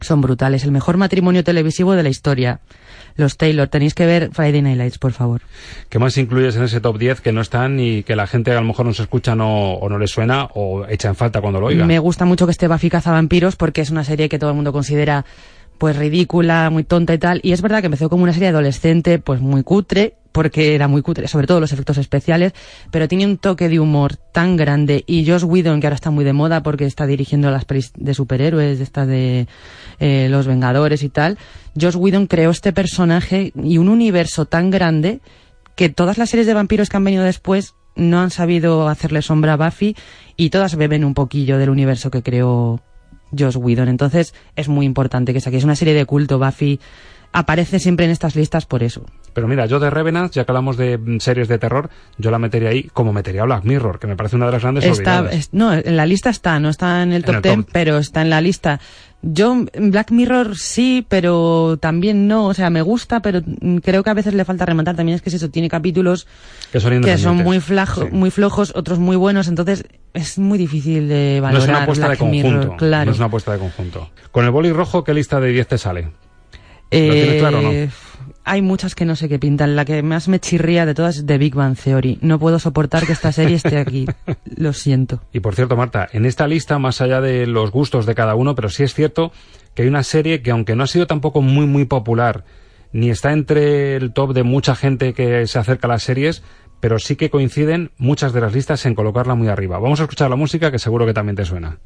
[0.00, 0.64] Son brutales.
[0.64, 2.60] El mejor matrimonio televisivo de la historia.
[3.16, 3.68] los Taylor.
[3.68, 5.42] Tenéis que ver Friday Night Lights, por favor.
[5.88, 8.54] ¿Qué más incluyes en ese top 10 que no están y que la gente a
[8.54, 11.60] lo mejor no se escucha no, o no le suena o echa en falta cuando
[11.60, 11.84] lo oiga?
[11.84, 14.72] Me gusta mucho que esté Buffy Cazavampiros porque es una serie que todo el mundo
[14.72, 15.24] considera
[15.80, 17.40] pues ridícula, muy tonta y tal.
[17.42, 21.00] Y es verdad que empezó como una serie adolescente, pues muy cutre, porque era muy
[21.00, 22.52] cutre, sobre todo los efectos especiales,
[22.90, 25.04] pero tiene un toque de humor tan grande.
[25.06, 28.12] Y Josh Whedon, que ahora está muy de moda porque está dirigiendo las pelis de
[28.12, 29.48] superhéroes, de estas de
[30.00, 31.38] eh, Los Vengadores y tal,
[31.80, 35.20] Josh Whedon creó este personaje y un universo tan grande
[35.76, 39.54] que todas las series de vampiros que han venido después no han sabido hacerle sombra
[39.54, 39.96] a Buffy
[40.36, 42.82] y todas beben un poquillo del universo que creó
[43.36, 43.88] Josh Whedon.
[43.88, 46.38] Entonces es muy importante que saquéis una serie de culto.
[46.38, 46.80] Buffy
[47.32, 49.04] aparece siempre en estas listas por eso.
[49.32, 51.88] Pero mira, yo de Revenant, ya que hablamos de mm, series de terror,
[52.18, 54.84] yo la metería ahí como metería Black Mirror, que me parece una de las grandes
[54.84, 57.68] está, no, en la lista está, no está en el top el 10, top.
[57.72, 58.80] pero está en la lista.
[59.22, 62.46] Yo, Black Mirror sí, pero también no.
[62.46, 64.96] O sea, me gusta, pero mm, creo que a veces le falta rematar.
[64.96, 66.26] También es que es eso, tiene capítulos
[66.72, 67.44] que son, que son independientes.
[67.44, 68.08] muy, flajo, Sí.
[68.12, 69.48] muy flojos, otros muy buenos.
[69.48, 71.62] Entonces, es muy difícil de No valorar.
[71.62, 72.76] es una apuesta de Mirror, conjunto.
[72.78, 73.04] claro.
[73.06, 74.10] No es una apuesta de conjunto.
[74.32, 76.08] Con el boli rojo, ¿qué lista de 10 te sale?
[76.90, 77.70] Eh, ¿Lo tienes claro o no?
[78.50, 79.76] Hay muchas que no sé qué pintan.
[79.76, 82.18] La que más me chirría de todas es The Big Bang Theory.
[82.20, 84.06] No puedo soportar que esta serie esté aquí.
[84.56, 85.22] Lo siento.
[85.32, 88.56] Y por cierto, Marta, en esta lista, más allá de los gustos de cada uno,
[88.56, 89.30] pero sí es cierto
[89.72, 92.42] que hay una serie que, aunque no ha sido tampoco muy, muy popular,
[92.92, 96.42] ni está entre el top de mucha gente que se acerca a las series,
[96.80, 99.78] pero sí que coinciden muchas de las listas en colocarla muy arriba.
[99.78, 101.78] Vamos a escuchar la música que seguro que también te suena.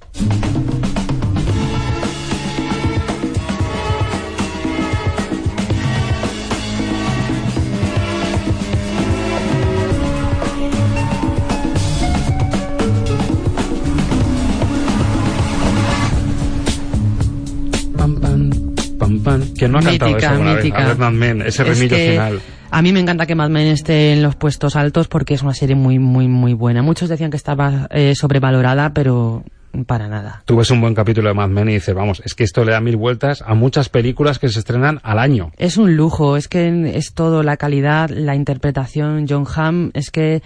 [19.64, 20.76] ¿Quién no ha cantado Mítica, eso alguna mítica.
[20.78, 20.84] vez?
[20.84, 22.40] A ver, Mad Men, ese Es remillo que final.
[22.70, 25.54] A mí me encanta que Mad Men esté en los puestos altos porque es una
[25.54, 26.82] serie muy, muy, muy buena.
[26.82, 29.44] Muchos decían que estaba eh, sobrevalorada, pero
[29.86, 30.42] para nada.
[30.44, 32.72] Tú ves un buen capítulo de Mad Men y dices, vamos, es que esto le
[32.72, 35.50] da mil vueltas a muchas películas que se estrenan al año.
[35.56, 39.26] Es un lujo, es que es todo, la calidad, la interpretación.
[39.28, 40.42] John Hamm es que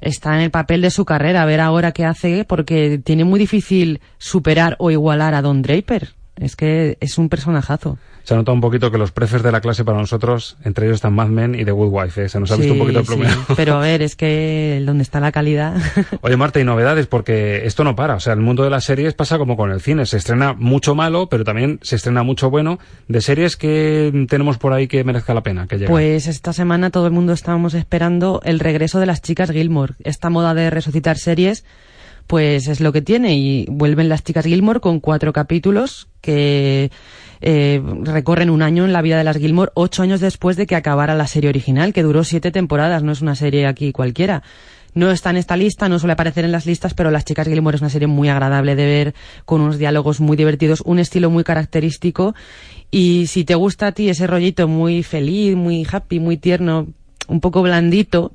[0.00, 3.38] está en el papel de su carrera, a ver ahora qué hace, porque tiene muy
[3.38, 6.10] difícil superar o igualar a Don Draper.
[6.36, 7.98] Es que es un personajazo.
[8.24, 11.12] Se nota un poquito que los prefes de la clase para nosotros, entre ellos están
[11.14, 12.28] Mad Men y The Good Wife, ¿eh?
[12.28, 13.14] se nos ha visto un poquito el sí.
[13.56, 15.74] Pero a ver, es que donde está la calidad.
[16.20, 18.14] Oye, Marta, y novedades, porque esto no para.
[18.14, 20.06] O sea, el mundo de las series pasa como con el cine.
[20.06, 22.78] Se estrena mucho malo, pero también se estrena mucho bueno.
[23.08, 25.90] De series que tenemos por ahí que merezca la pena que lleguen.
[25.90, 29.94] Pues esta semana todo el mundo estábamos esperando el regreso de las chicas Gilmore.
[30.04, 31.64] Esta moda de resucitar series,
[32.26, 33.34] pues es lo que tiene.
[33.36, 36.90] Y vuelven las chicas Gilmore con cuatro capítulos que
[37.42, 40.76] eh, recorren un año en la vida de las Gilmore, ocho años después de que
[40.76, 43.02] acabara la serie original, que duró siete temporadas.
[43.02, 44.42] No es una serie aquí cualquiera.
[44.94, 47.76] No está en esta lista, no suele aparecer en las listas, pero Las Chicas Gilmore
[47.76, 51.44] es una serie muy agradable de ver, con unos diálogos muy divertidos, un estilo muy
[51.44, 52.34] característico.
[52.90, 56.88] Y si te gusta a ti ese rollito muy feliz, muy happy, muy tierno,
[57.26, 58.32] un poco blandito,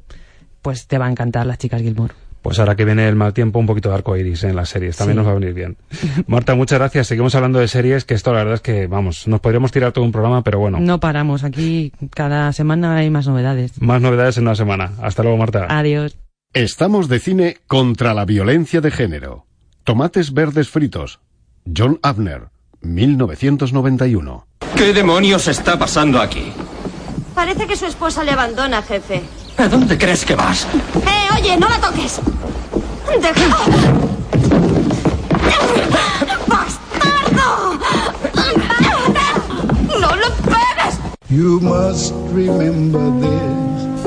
[0.62, 2.27] pues te va a encantar Las Chicas Gilmore.
[2.48, 4.96] Pues ahora que viene el mal tiempo, un poquito de arco iris en las series.
[4.96, 5.18] También Sí.
[5.18, 5.76] nos va a venir bien.
[6.28, 7.08] Marta, muchas gracias.
[7.08, 10.06] Seguimos hablando de series, que esto la verdad es que, vamos, nos podríamos tirar todo
[10.06, 10.80] un programa, pero bueno.
[10.80, 13.74] No paramos, aquí cada semana hay más novedades.
[13.82, 14.94] Más novedades en una semana.
[15.02, 15.68] Hasta luego, Marta.
[15.70, 16.16] Adiós.
[16.54, 19.46] Estamos de cine contra la violencia de género.
[19.84, 21.20] Tomates verdes fritos.
[21.76, 22.44] John Abner,
[22.82, 24.48] 1991.
[24.78, 26.54] ¿Qué demonios está pasando aquí?
[27.36, 29.22] Parece que su esposa le abandona, jefe.
[29.58, 30.68] ¿A dónde crees que vas?
[30.96, 32.20] ¡Eh, oye, no la toques!
[33.20, 33.58] ¡Deja!
[36.48, 37.80] ¡Bastardo!
[40.00, 41.00] ¡No lo pegues!
[41.30, 44.06] You must remember this.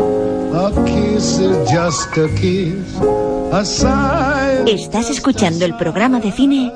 [0.55, 2.95] A kiss is just a kiss.
[3.53, 4.63] A sigh.
[4.69, 6.73] Estás escuchando el programa de cine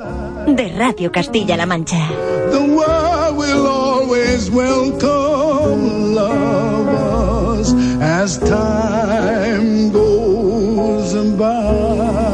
[0.48, 2.08] de Radio Castilla-La Mancha.
[2.50, 6.63] The world will always welcome lovers
[8.24, 12.24] as time goes by.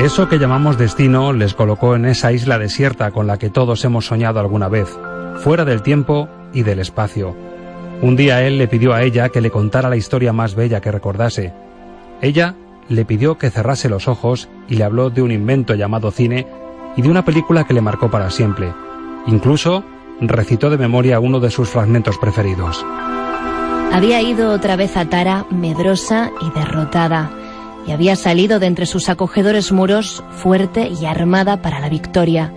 [0.00, 4.06] Eso que llamamos destino les colocó en esa isla desierta con la que todos hemos
[4.06, 4.88] soñado alguna vez,
[5.40, 7.36] fuera del tiempo y del espacio.
[8.00, 10.90] Un día él le pidió a ella que le contara la historia más bella que
[10.90, 11.52] recordase.
[12.22, 12.54] Ella
[12.90, 16.46] le pidió que cerrase los ojos y le habló de un invento llamado cine
[16.96, 18.74] y de una película que le marcó para siempre.
[19.28, 19.84] Incluso
[20.20, 22.84] recitó de memoria uno de sus fragmentos preferidos.
[23.92, 27.30] Había ido otra vez a Tara, medrosa y derrotada,
[27.86, 32.52] y había salido de entre sus acogedores muros fuerte y armada para la victoria.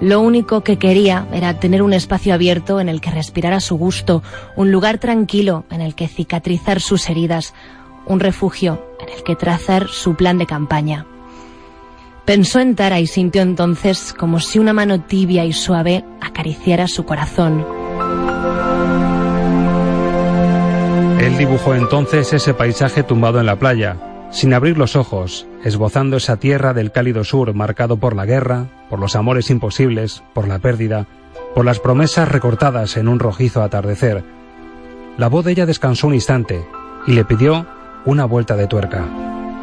[0.00, 3.76] Lo único que quería era tener un espacio abierto en el que respirar a su
[3.76, 4.22] gusto,
[4.56, 7.54] un lugar tranquilo en el que cicatrizar sus heridas,
[8.06, 11.06] un refugio en el que trazar su plan de campaña.
[12.24, 17.04] Pensó en Tara y sintió entonces como si una mano tibia y suave acariciara su
[17.04, 17.66] corazón.
[21.20, 23.96] Él dibujó entonces ese paisaje tumbado en la playa,
[24.30, 28.98] sin abrir los ojos, esbozando esa tierra del cálido sur marcado por la guerra, por
[28.98, 31.06] los amores imposibles, por la pérdida,
[31.54, 34.24] por las promesas recortadas en un rojizo atardecer.
[35.16, 36.64] La voz de ella descansó un instante
[37.06, 37.66] y le pidió
[38.04, 39.04] una vuelta de tuerca.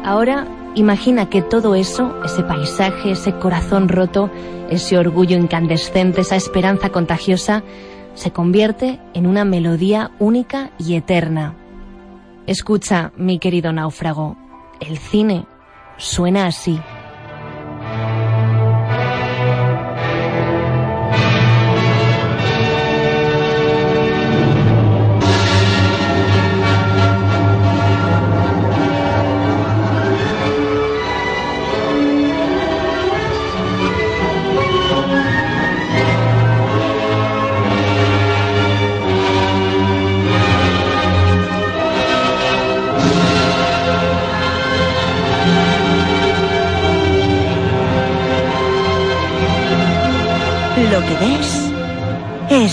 [0.04, 4.30] Ahora imagina que todo eso, ese paisaje, ese corazón roto,
[4.70, 7.62] ese orgullo incandescente, esa esperanza contagiosa,
[8.14, 11.54] se convierte en una melodía única y eterna.
[12.46, 14.36] Escucha, mi querido náufrago,
[14.80, 15.46] el cine
[15.96, 16.80] suena así.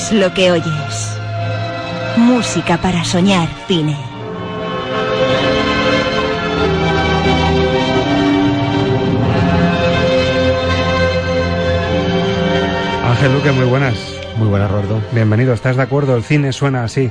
[0.07, 1.19] Es lo que oyes.
[2.17, 3.95] Música para soñar cine.
[13.03, 13.95] Ángel Luque, muy buenas.
[14.37, 15.01] Muy buenas, Roberto.
[15.11, 16.15] Bienvenido, ¿estás de acuerdo?
[16.15, 17.09] El cine suena así.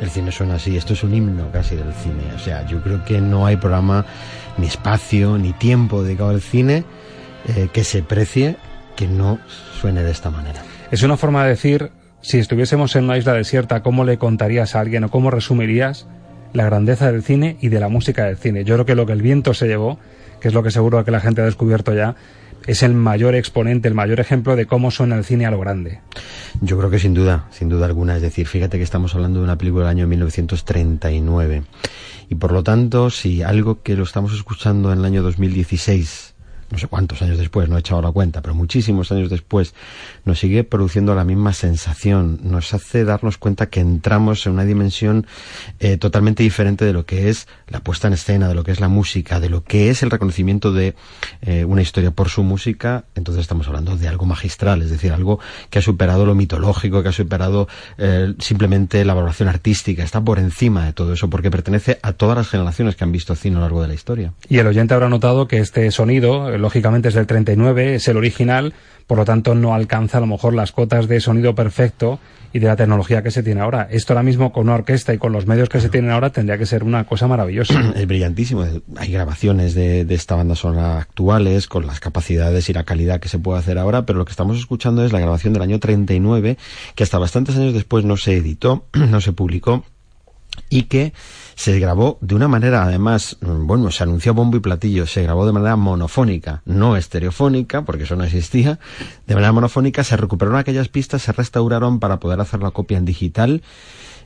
[0.00, 2.34] El cine suena así, esto es un himno casi del cine.
[2.34, 4.04] O sea, yo creo que no hay programa,
[4.58, 6.84] ni espacio, ni tiempo dedicado al cine
[7.48, 8.56] eh, que se precie
[8.96, 9.38] que no
[9.80, 10.62] suene de esta manera.
[10.90, 11.90] Es una forma de decir,
[12.22, 16.06] si estuviésemos en una isla desierta, ¿cómo le contarías a alguien o cómo resumirías
[16.52, 18.64] la grandeza del cine y de la música del cine?
[18.64, 19.98] Yo creo que lo que el viento se llevó,
[20.40, 22.14] que es lo que seguro que la gente ha descubierto ya,
[22.66, 26.00] es el mayor exponente, el mayor ejemplo de cómo suena el cine a lo grande.
[26.60, 28.14] Yo creo que sin duda, sin duda alguna.
[28.14, 31.64] Es decir, fíjate que estamos hablando de una película del año 1939.
[32.28, 36.31] Y por lo tanto, si algo que lo estamos escuchando en el año 2016
[36.72, 39.74] no sé cuántos años después, no he echado la cuenta, pero muchísimos años después,
[40.24, 45.26] nos sigue produciendo la misma sensación, nos hace darnos cuenta que entramos en una dimensión
[45.80, 48.80] eh, totalmente diferente de lo que es la puesta en escena, de lo que es
[48.80, 50.94] la música, de lo que es el reconocimiento de
[51.42, 55.40] eh, una historia por su música, entonces estamos hablando de algo magistral, es decir, algo
[55.68, 60.38] que ha superado lo mitológico, que ha superado eh, simplemente la valoración artística, está por
[60.38, 63.58] encima de todo eso, porque pertenece a todas las generaciones que han visto cine a
[63.58, 64.32] lo largo de la historia.
[64.48, 68.72] Y el oyente habrá notado que este sonido, lógicamente es del 39, es el original,
[69.06, 72.18] por lo tanto no alcanza a lo mejor las cotas de sonido perfecto
[72.52, 73.88] y de la tecnología que se tiene ahora.
[73.90, 76.58] Esto ahora mismo con una orquesta y con los medios que se tienen ahora tendría
[76.58, 77.92] que ser una cosa maravillosa.
[77.96, 78.64] Es brillantísimo.
[78.96, 83.28] Hay grabaciones de, de, esta banda sonora actuales con las capacidades y la calidad que
[83.28, 86.58] se puede hacer ahora, pero lo que estamos escuchando es la grabación del año 39,
[86.94, 89.84] que hasta bastantes años después no se editó, no se publicó
[90.72, 91.12] y que
[91.54, 95.52] se grabó de una manera, además, bueno, se anunció bombo y platillo, se grabó de
[95.52, 98.78] manera monofónica, no estereofónica, porque eso no existía,
[99.26, 103.04] de manera monofónica, se recuperaron aquellas pistas, se restauraron para poder hacer la copia en
[103.04, 103.62] digital,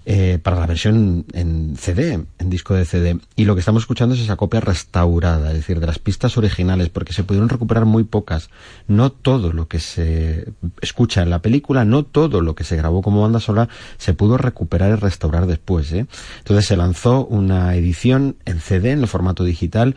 [0.08, 3.18] eh, para la versión en CD, en disco de CD.
[3.34, 6.90] Y lo que estamos escuchando es esa copia restaurada, es decir, de las pistas originales,
[6.90, 8.48] porque se pudieron recuperar muy pocas.
[8.86, 13.02] No todo lo que se escucha en la película, no todo lo que se grabó
[13.02, 15.90] como banda sonora se pudo recuperar y restaurar después.
[15.90, 16.06] ¿eh?
[16.38, 19.96] Entonces se lanzó una edición en CD, en el formato digital,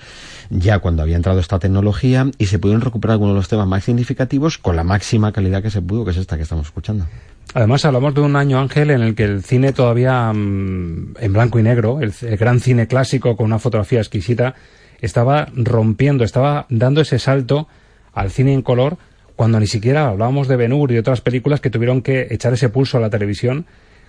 [0.50, 3.84] ya cuando había entrado esta tecnología, y se pudieron recuperar algunos de los temas más
[3.84, 7.06] significativos con la máxima calidad que se pudo, que es esta que estamos escuchando.
[7.54, 11.58] Además, hablamos de un año, Ángel, en el que el cine todavía mmm, en blanco
[11.60, 14.54] y negro, el, el, gran cine clásico con una fotografía exquisita,
[15.02, 17.68] estaba rompiendo, estaba dando ese salto
[18.14, 18.98] al cine en color,
[19.36, 22.70] cuando ni siquiera hablábamos de Ben Hur y otras películas que tuvieron que echar ese
[22.70, 23.66] pulso a la televisión,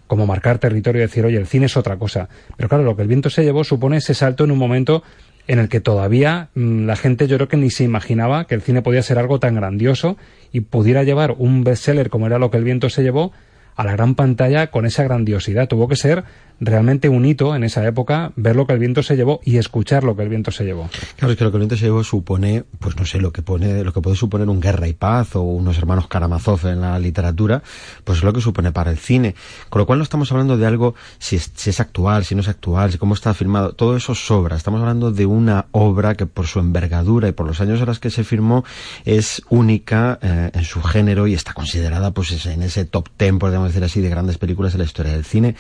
[0.07, 2.29] como marcar territorio y decir, oye, el cine es otra cosa.
[2.57, 5.05] Pero claro, lo que el viento se llevó supone ese salto en un momento
[5.47, 8.63] en el que todavía mmm, la gente yo creo que ni se imaginaba que el
[8.63, 10.17] cine podía ser algo tan grandioso
[10.53, 13.33] y pudiera llevar un bestseller como era lo que el viento se llevó
[13.81, 15.67] a la gran pantalla con esa grandiosidad.
[15.67, 16.25] Tuvo que ser
[16.61, 20.05] realmente un hito en esa época ver lo que el viento se llevó y escuchar
[20.05, 20.91] lo que el viento se llevó.
[21.17, 23.41] Claro, es que lo que el viento se llevó supone, pues no sé, lo que
[23.41, 26.99] pone, lo que puede suponer un Guerra y Paz o unos hermanos Karamazov en la
[26.99, 27.63] literatura,
[28.05, 29.35] pues es lo que supone para el cine.
[29.71, 32.43] Con lo cual no estamos hablando de algo si es, si es actual, si no
[32.43, 34.57] es actual, si cómo está filmado, todo eso sobra.
[34.57, 37.99] Estamos hablando de una obra que por su envergadura y por los años en los
[37.99, 38.63] que se firmó
[39.07, 43.70] es única eh, en su género y está considerada pues en ese top ten, podemos
[43.71, 45.57] decir así, de grandes películas de la historia del cine.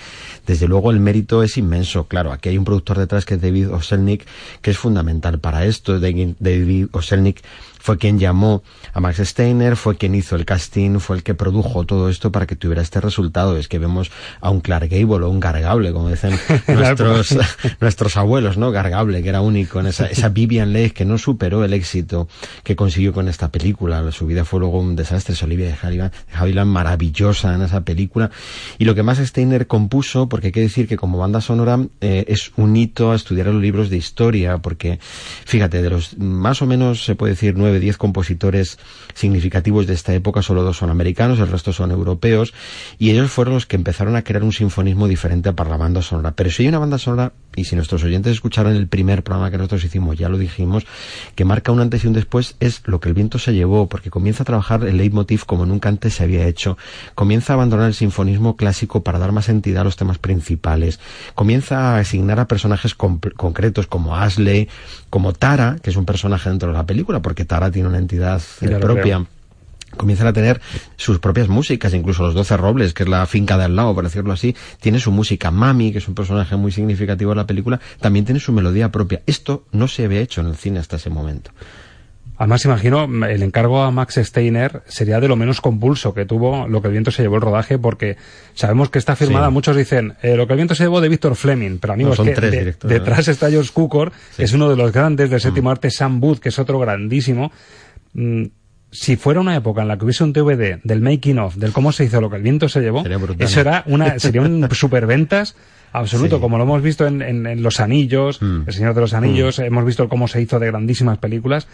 [0.46, 2.06] Desde luego el mérito es inmenso.
[2.06, 4.26] Claro, aquí hay un productor detrás que es David Oselnik,
[4.62, 5.98] que es fundamental para esto.
[5.98, 7.42] David Oselnik
[7.80, 8.62] fue quien llamó
[8.92, 12.46] a Max Steiner, fue quien hizo el casting, fue el que produjo todo esto para
[12.46, 13.56] que tuviera este resultado.
[13.56, 16.38] Es que vemos a un Clark Gable o un Gargable, como dicen
[16.68, 17.36] nuestros,
[17.80, 18.70] nuestros abuelos, ¿no?
[18.70, 22.28] Gargable, que era único en esa, esa Vivian Leigh que no superó el éxito
[22.62, 24.12] que consiguió con esta película.
[24.12, 25.34] Su vida fue luego un desastre.
[25.34, 28.30] Es Olivia de Havilland, maravillosa en esa película.
[28.78, 32.24] Y lo que Max Steiner compuso, porque hay que decir que como banda sonora eh,
[32.28, 36.66] es un hito a estudiar los libros de historia, porque fíjate, de los más o
[36.66, 38.78] menos se puede decir nueve 10 compositores
[39.14, 42.52] significativos de esta época, solo dos son americanos, el resto son europeos,
[42.98, 46.32] y ellos fueron los que empezaron a crear un sinfonismo diferente para la banda sonora.
[46.32, 49.58] Pero si hay una banda sonora, y si nuestros oyentes escucharon el primer programa que
[49.58, 50.86] nosotros hicimos, ya lo dijimos,
[51.34, 54.10] que marca un antes y un después, es lo que el viento se llevó, porque
[54.10, 56.78] comienza a trabajar el leitmotiv como nunca antes se había hecho,
[57.14, 61.00] comienza a abandonar el sinfonismo clásico para dar más entidad a los temas principales,
[61.34, 64.68] comienza a asignar a personajes concretos como Ashley,
[65.10, 68.40] como Tara, que es un personaje dentro de la película, porque Tara tiene una entidad
[68.60, 69.26] eh, propia
[69.96, 70.60] comienzan a tener
[70.96, 74.04] sus propias músicas, incluso los Doce Robles, que es la finca de al lado, por
[74.04, 75.50] decirlo así, tiene su música.
[75.50, 79.22] Mami, que es un personaje muy significativo de la película, también tiene su melodía propia.
[79.26, 81.50] Esto no se había hecho en el cine hasta ese momento.
[82.40, 86.80] Además, imagino, el encargo a Max Steiner sería de lo menos compulso que tuvo lo
[86.80, 88.16] que el viento se llevó el rodaje, porque
[88.54, 91.36] sabemos que está firmada, muchos dicen, eh, lo que el viento se llevó de Víctor
[91.36, 95.38] Fleming, pero amigos, que detrás está George Cukor, que es uno de los grandes del
[95.38, 95.72] séptimo mm.
[95.72, 97.52] arte, Sam Booth, que es otro grandísimo.
[98.14, 98.44] Mm,
[98.90, 101.92] si fuera una época en la que hubiese un DVD del making of, del cómo
[101.92, 103.04] se hizo lo que el viento se llevó,
[103.38, 105.56] eso era una, sería un superventas
[105.92, 108.62] absoluto, como lo hemos visto en, en, Los Anillos, mm.
[108.66, 111.68] El Señor de los Anillos, hemos visto cómo se hizo de grandísimas películas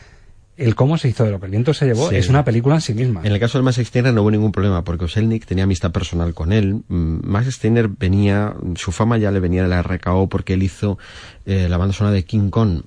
[0.57, 2.81] el cómo se hizo de lo que el viento se llevó es una película en
[2.81, 3.21] sí misma.
[3.25, 6.35] En el caso de Max Steiner no hubo ningún problema porque Oselnik tenía amistad personal
[6.35, 6.83] con él.
[6.88, 10.99] Mm, Max Steiner venía, su fama ya le venía de la RKO porque él hizo
[11.45, 12.83] eh, la banda sonora de King Kong,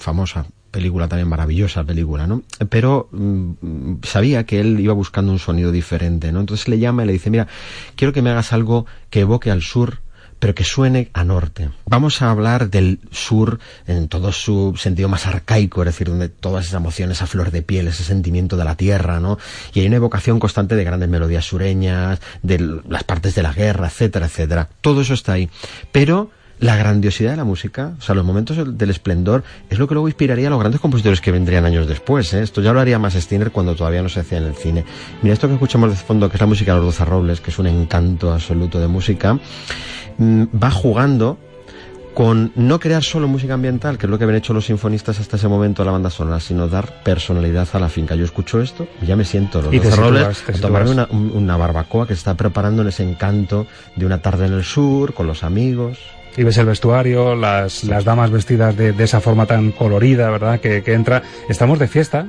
[0.00, 2.42] famosa película también maravillosa película, ¿no?
[2.68, 6.40] Pero mm, sabía que él iba buscando un sonido diferente, ¿no?
[6.40, 7.46] Entonces le llama y le dice, mira,
[7.94, 10.00] quiero que me hagas algo que evoque al sur
[10.44, 11.70] pero que suene a norte.
[11.86, 16.66] Vamos a hablar del sur en todo su sentido más arcaico, es decir, donde todas
[16.66, 19.38] esas emociones a flor de piel, ese sentimiento de la tierra, ¿no?
[19.72, 23.86] Y hay una evocación constante de grandes melodías sureñas, de las partes de la guerra,
[23.86, 24.68] etcétera, etcétera.
[24.82, 25.48] Todo eso está ahí.
[25.92, 26.30] Pero
[26.60, 30.08] la grandiosidad de la música, o sea, los momentos del esplendor, es lo que luego
[30.08, 32.32] inspiraría a los grandes compositores que vendrían años después.
[32.34, 32.42] ¿eh?
[32.42, 34.84] Esto ya lo haría más Steiner cuando todavía no se hacía en el cine.
[35.22, 37.58] Mira, esto que escuchamos de fondo, que es la música de los Robles, que es
[37.58, 39.38] un encanto absoluto de música,
[40.18, 41.38] va jugando
[42.14, 45.36] con no crear solo música ambiental, que es lo que habían hecho los sinfonistas hasta
[45.36, 48.14] ese momento de la banda sonora, sino dar personalidad a la finca.
[48.14, 52.18] Yo escucho esto y ya me siento los a tomarme una, una, barbacoa que se
[52.18, 55.98] está preparando en ese encanto de una tarde en el sur, con los amigos.
[56.36, 60.60] Y ves el vestuario, las, las damas vestidas de, de, esa forma tan colorida, ¿verdad?
[60.60, 61.22] Que, que entra.
[61.48, 62.26] Estamos de fiesta.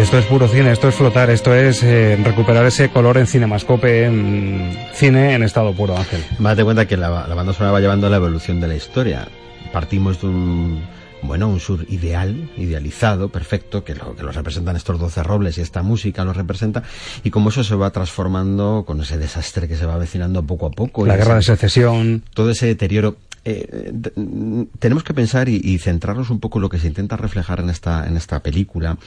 [0.00, 4.06] Esto es puro cine, esto es flotar, esto es eh, recuperar ese color en cinemascope,
[4.06, 6.24] en cine en estado puro, Ángel.
[6.38, 9.28] Date cuenta que la, la banda sonora va llevando a la evolución de la historia.
[9.74, 10.82] Partimos de un
[11.22, 15.60] bueno, un sur ideal, idealizado, perfecto, que lo, que lo representan estos doce robles y
[15.60, 16.82] esta música lo representa,
[17.22, 20.70] y cómo eso se va transformando con ese desastre que se va avecinando poco a
[20.70, 21.04] poco.
[21.04, 22.22] La guerra de secesión.
[22.32, 23.92] Todo ese deterioro eh,
[24.78, 28.06] tenemos que pensar y, centrarnos un poco en lo que se intenta reflejar en esta,
[28.06, 28.98] en esta película.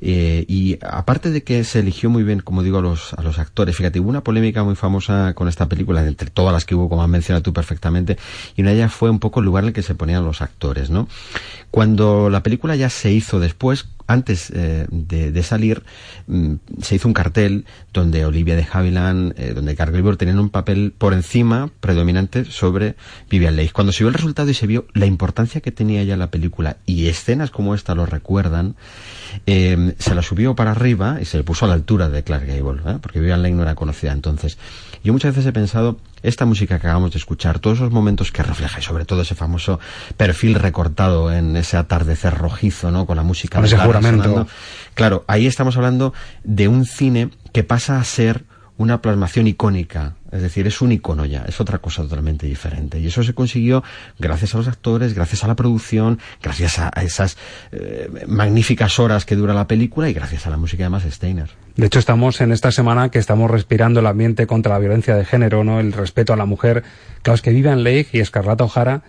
[0.00, 3.38] Eh, y aparte de que se eligió muy bien, como digo, a los, a los
[3.38, 6.88] actores, fíjate, hubo una polémica muy famosa con esta película, entre todas las que hubo,
[6.88, 8.18] como has mencionado tú perfectamente,
[8.56, 10.42] y una de ellas fue un poco el lugar en el que se ponían los
[10.42, 11.08] actores, ¿no?
[11.70, 15.82] Cuando la película ya se hizo después, antes eh, de, salir,
[16.26, 20.50] mm, se hizo un cartel donde Olivia de Havilland, eh, donde Carl Gilbert tenían un
[20.50, 22.96] papel por encima, predominante, sobre
[23.30, 23.72] Vivian Leigh.
[23.72, 26.76] Cuando se vio el resultado y se vio la importancia que tenía ya la película,
[26.86, 28.76] y escenas como esta lo recuerdan,
[29.46, 32.46] eh, se la subió para arriba y se le puso a la altura de Clark
[32.46, 34.58] Gable, porque Vivian Leigh no era conocida entonces.
[35.02, 38.42] Yo muchas veces he pensado, esta música que acabamos de escuchar, todos esos momentos que
[38.42, 39.78] refleja, y sobre todo ese famoso
[40.16, 43.06] perfil recortado en ese atardecer rojizo, ¿no?
[43.06, 43.60] Con la música.
[44.94, 48.44] Claro, ahí estamos hablando de un cine que pasa a ser
[48.78, 53.00] una plasmación icónica, es decir, es un icono ya, es otra cosa totalmente diferente.
[53.00, 53.82] Y eso se consiguió
[54.18, 57.38] gracias a los actores, gracias a la producción, gracias a, esas
[57.72, 61.48] eh, magníficas horas que dura la película y gracias a la música de Max Steiner.
[61.76, 65.24] De hecho, estamos en esta semana que estamos respirando el ambiente contra la violencia de
[65.24, 65.80] género, ¿no?
[65.80, 66.84] El respeto a la mujer.
[67.22, 69.02] Claro, es que Vivian Leigh y Escarlata O'Hara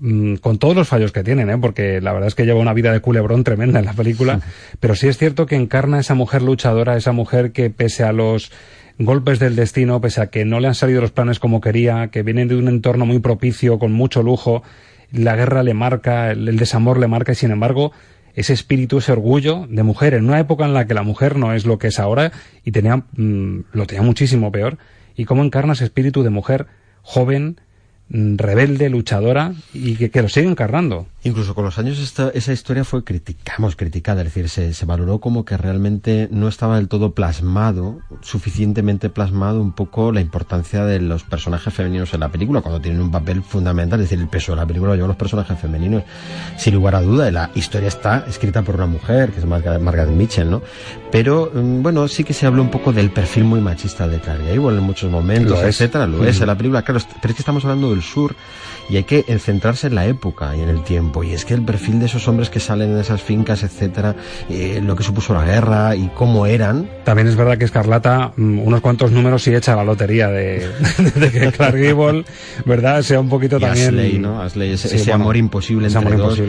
[0.00, 1.58] con todos los fallos que tienen, ¿eh?
[1.58, 4.40] porque la verdad es que lleva una vida de culebrón tremenda en la película,
[4.80, 8.50] pero sí es cierto que encarna esa mujer luchadora, esa mujer que pese a los
[8.98, 12.22] golpes del destino, pese a que no le han salido los planes como quería, que
[12.22, 14.62] vienen de un entorno muy propicio, con mucho lujo,
[15.12, 17.92] la guerra le marca, el, desamor le marca y sin embargo
[18.34, 21.52] ese espíritu, ese orgullo de mujer en una época en la que la mujer no
[21.52, 22.32] es lo que es ahora
[22.64, 24.78] y tenía, mm, lo tenía muchísimo peor,
[25.16, 26.66] y cómo encarna ese espíritu de mujer
[27.02, 27.73] joven, mm,
[28.10, 31.06] rebelde, luchadora y que, que lo sigue encarnando.
[31.26, 35.46] Incluso con los años esa historia fue criticamos, criticada, es decir, se, se, valoró como
[35.46, 41.24] que realmente no estaba del todo plasmado, suficientemente plasmado un poco la importancia de los
[41.24, 44.56] personajes femeninos en la película, cuando tienen un papel fundamental, es decir, el peso de
[44.56, 46.02] la película lo llevan los personajes femeninos,
[46.58, 50.50] sin lugar a duda, la historia está escrita por una mujer, que es Margaret Mitchell,
[50.50, 50.60] ¿no?
[51.10, 54.50] Pero, mm, bueno, sí que se habló un poco del perfil muy machista de Clary
[54.50, 57.64] Igual en muchos momentos, etcétera, lo es en la película, claro, pero es que estamos
[57.64, 58.36] hablando del sur,
[58.90, 61.62] y hay que centrarse en la época y en el tiempo y es que el
[61.62, 64.16] perfil de esos hombres que salen en esas fincas, etcétera,
[64.48, 66.88] eh, lo que supuso la guerra y cómo eran.
[67.04, 70.70] También es verdad que Escarlata, mm, unos cuantos números y echa la lotería de,
[71.32, 72.24] que Clark Gable,
[72.64, 73.02] ¿verdad?
[73.02, 73.88] Sea un poquito también.
[73.88, 74.42] Asley, ¿no?
[74.42, 76.40] Asley, ese, amor imposible entre dos.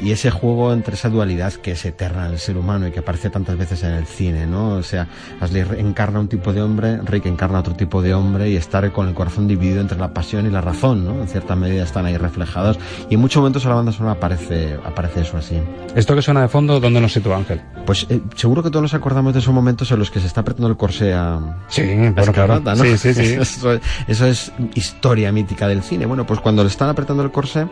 [0.00, 3.00] Y ese juego entre esa dualidad que es eterna en el ser humano y que
[3.00, 4.76] aparece tantas veces en el cine, ¿no?
[4.76, 5.08] O sea,
[5.40, 9.08] Asley encarna un tipo de hombre, Rick encarna otro tipo de hombre y estar con
[9.08, 11.20] el corazón dividido entre la pasión y la razón, ¿no?
[11.20, 12.78] En cierta medida están ahí reflejados.
[13.10, 15.60] Y en muchos momentos a la banda sonora aparece, aparece eso así.
[15.94, 17.60] ¿Esto que suena de fondo, dónde nos sitúa Ángel?
[17.84, 20.40] Pues eh, seguro que todos nos acordamos de esos momentos en los que se está
[20.40, 21.64] apretando el corsé a...
[21.68, 21.82] Sí,
[22.14, 22.60] bueno, claro.
[22.60, 22.76] ¿no?
[22.76, 23.34] Sí, sí, sí.
[24.06, 26.06] eso, es historia mítica del cine.
[26.06, 27.66] Bueno, pues cuando le están apretando el corsé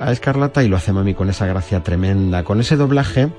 [0.00, 3.30] a Escarlata y lo hace Mami con esa gracia tremenda, con ese doblaje,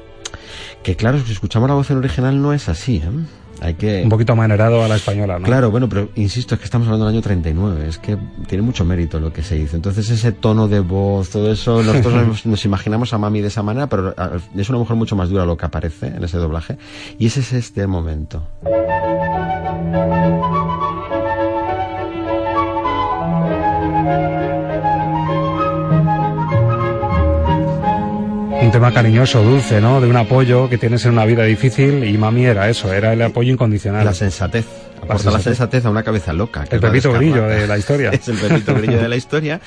[0.83, 3.09] que claro, si escuchamos la voz en original no es así, ¿eh?
[3.61, 4.01] Hay que...
[4.03, 5.45] Un poquito manerado a la española, ¿no?
[5.45, 8.83] Claro, bueno, pero insisto, es que estamos hablando del año 39, es que tiene mucho
[8.83, 9.75] mérito lo que se dice.
[9.75, 13.87] Entonces ese tono de voz, todo eso, nosotros nos, imaginamos a Mami de esa manera,
[13.87, 14.15] pero
[14.57, 16.77] es una mujer mucho más dura lo que aparece en ese doblaje.
[17.19, 18.41] Y ese es este momento.
[28.71, 29.99] Un tema cariñoso, dulce, ¿no?
[29.99, 33.21] De un apoyo que tienes en una vida difícil y mami era eso, era el
[33.21, 34.05] apoyo incondicional.
[34.05, 34.65] La sensatez
[35.01, 36.65] aporta la sensatez a una cabeza loca.
[36.69, 38.09] El pepito grillo de la historia.
[38.11, 39.61] es el pepito grillo de la historia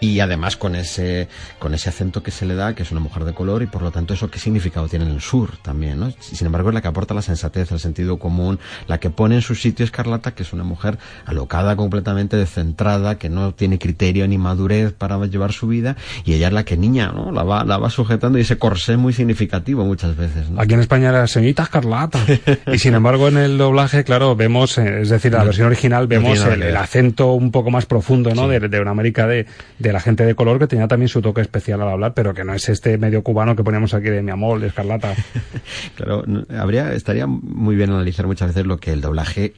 [0.00, 1.28] y además con ese
[1.58, 3.82] con ese acento que se le da, que es una mujer de color y por
[3.82, 6.12] lo tanto eso qué significado tiene en el sur también, ¿no?
[6.20, 9.42] Sin embargo es la que aporta la sensatez, el sentido común, la que pone en
[9.42, 14.38] su sitio Escarlata, que es una mujer alocada completamente, descentrada, que no tiene criterio ni
[14.38, 17.32] madurez para llevar su vida y ella es la que niña, ¿no?
[17.32, 20.46] La va, la va sujetando y ese corsé muy significativo muchas veces.
[20.56, 22.20] Aquí en España era señorita Escarlata
[22.72, 26.44] y sin embargo en el doblaje, claro, vemos es decir, en la versión original vemos
[26.44, 28.48] el, acento un poco más profundo, ¿no?
[28.48, 29.46] De, una América de,
[29.78, 32.54] la gente de color que tenía también su toque especial al hablar, pero que no
[32.54, 35.14] es este medio cubano que poníamos aquí de mi amor, de escarlata.
[35.96, 36.24] claro,
[36.56, 39.54] habría, estaría muy bien analizar muchas veces lo que el doblaje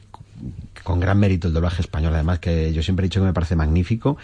[0.89, 3.55] con gran mérito el doblaje español, además que yo siempre he dicho que me parece
[3.55, 4.17] magnífico,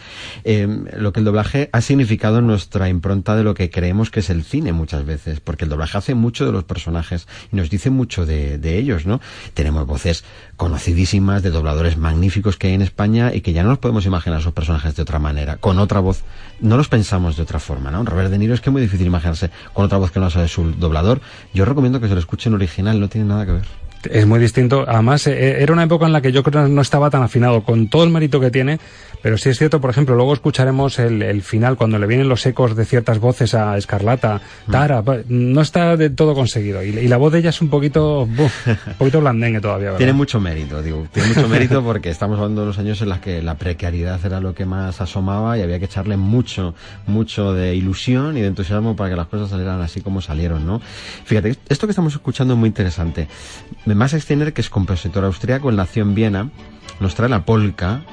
[0.44, 4.22] eh, lo que el doblaje ha significado en nuestra impronta de lo que creemos que
[4.22, 7.70] es el cine muchas veces, porque el doblaje hace mucho de los personajes y nos
[7.70, 9.22] dice mucho de, ellos, ¿no?
[9.54, 10.24] Tenemos voces
[10.58, 14.40] conocidísimas de dobladores magníficos que hay en España y que ya no nos podemos imaginar
[14.40, 16.24] esos personajes de otra manera, con otra voz,
[16.62, 18.04] no los pensamos de otra forma, ¿no?
[18.04, 20.42] Robert De Niro es que es muy difícil imaginarse con otra voz que no sea
[20.42, 21.22] de su doblador.
[21.54, 23.85] Yo recomiendo que se lo escuchen original, no tiene nada que ver.
[24.12, 24.86] Es muy distinto.
[24.88, 27.64] Además, eh, era una época en la que yo creo que no estaba tan afinado,
[27.64, 28.80] con todo el mérito que tiene,
[29.22, 32.46] pero sí es cierto, por ejemplo, luego escucharemos el, el final, cuando le vienen los
[32.46, 34.72] ecos de ciertas voces a Escarlata, Mm.
[34.72, 36.84] Tara, no está de todo conseguido.
[36.84, 39.98] Y, y la voz de ella es un poquito, buf, un poquito blandengue todavía, ¿verdad?
[39.98, 43.20] Tiene mucho mérito, digo, tiene mucho mérito porque estamos hablando de los años en los
[43.20, 46.74] que la precariedad era lo que más asomaba y había que echarle mucho,
[47.08, 50.82] mucho de ilusión y de entusiasmo para que las cosas salieran así como salieron, ¿no?
[51.26, 53.28] Fíjate, esto que estamos escuchando es muy interesante.
[53.96, 56.50] Max Steiner, que es compositor austriaco, él nació en Viena,
[57.00, 58.04] nos trae la polka,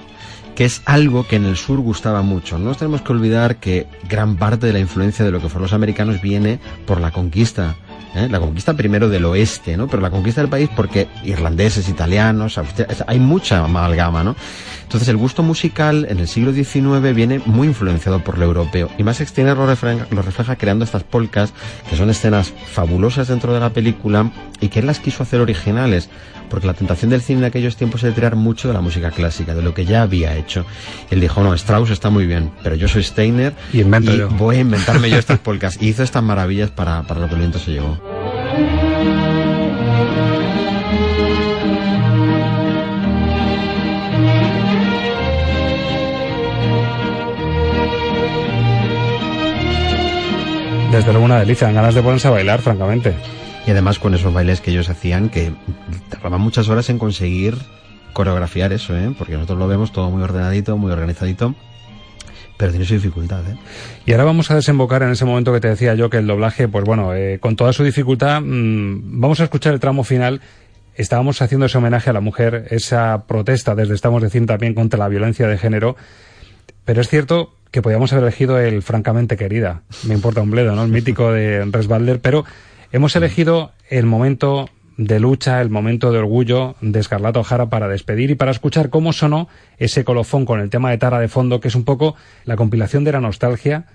[0.54, 2.58] que es algo que en el sur gustaba mucho.
[2.58, 5.62] No nos tenemos que olvidar que gran parte de la influencia de lo que fueron
[5.62, 7.76] los americanos viene por la conquista.
[8.14, 8.28] ¿Eh?
[8.30, 9.88] La conquista primero del oeste, ¿no?
[9.88, 12.58] Pero la conquista del país porque irlandeses, italianos,
[13.06, 14.36] hay mucha amalgama, ¿no?
[14.82, 18.90] Entonces el gusto musical en el siglo XIX viene muy influenciado por lo europeo.
[18.98, 21.54] Y Max Steiner lo refleja, lo refleja creando estas polcas,
[21.88, 26.10] que son escenas fabulosas dentro de la película y que él las quiso hacer originales
[26.52, 29.54] porque la tentación del cine en aquellos tiempos era tirar mucho de la música clásica,
[29.54, 30.66] de lo que ya había hecho.
[31.10, 34.28] Él dijo, no, Strauss está muy bien, pero yo soy Steiner Y yo.
[34.28, 35.78] voy a inventarme yo estas polcas.
[35.80, 37.98] Y hizo estas maravillas para, para lo que el viento se llevó.
[50.92, 53.14] Desde luego una delicia, ganas de ponerse a bailar, francamente.
[53.66, 55.52] Y además con esos bailes que ellos hacían, que
[56.08, 57.56] tardaban muchas horas en conseguir
[58.12, 59.14] coreografiar eso, ¿eh?
[59.16, 61.54] Porque nosotros lo vemos todo muy ordenadito, muy organizadito,
[62.56, 63.56] pero tiene su dificultad, ¿eh?
[64.04, 66.68] Y ahora vamos a desembocar en ese momento que te decía yo que el doblaje,
[66.68, 70.40] pues bueno, eh, con toda su dificultad, mm, vamos a escuchar el tramo final.
[70.94, 75.08] Estábamos haciendo ese homenaje a la mujer, esa protesta desde Estamos Decir también contra la
[75.08, 75.96] violencia de género.
[76.84, 80.84] Pero es cierto que podíamos haber elegido el francamente querida, me importa un bledo, ¿no?
[80.84, 82.44] El mítico de Resbalder, pero
[82.92, 88.30] hemos elegido el momento de lucha, el momento de orgullo de Escarlata O'Hara para despedir
[88.30, 91.68] y para escuchar cómo sonó ese colofón con el tema de Tara de fondo, que
[91.68, 92.14] es un poco
[92.44, 93.86] la compilación de la nostalgia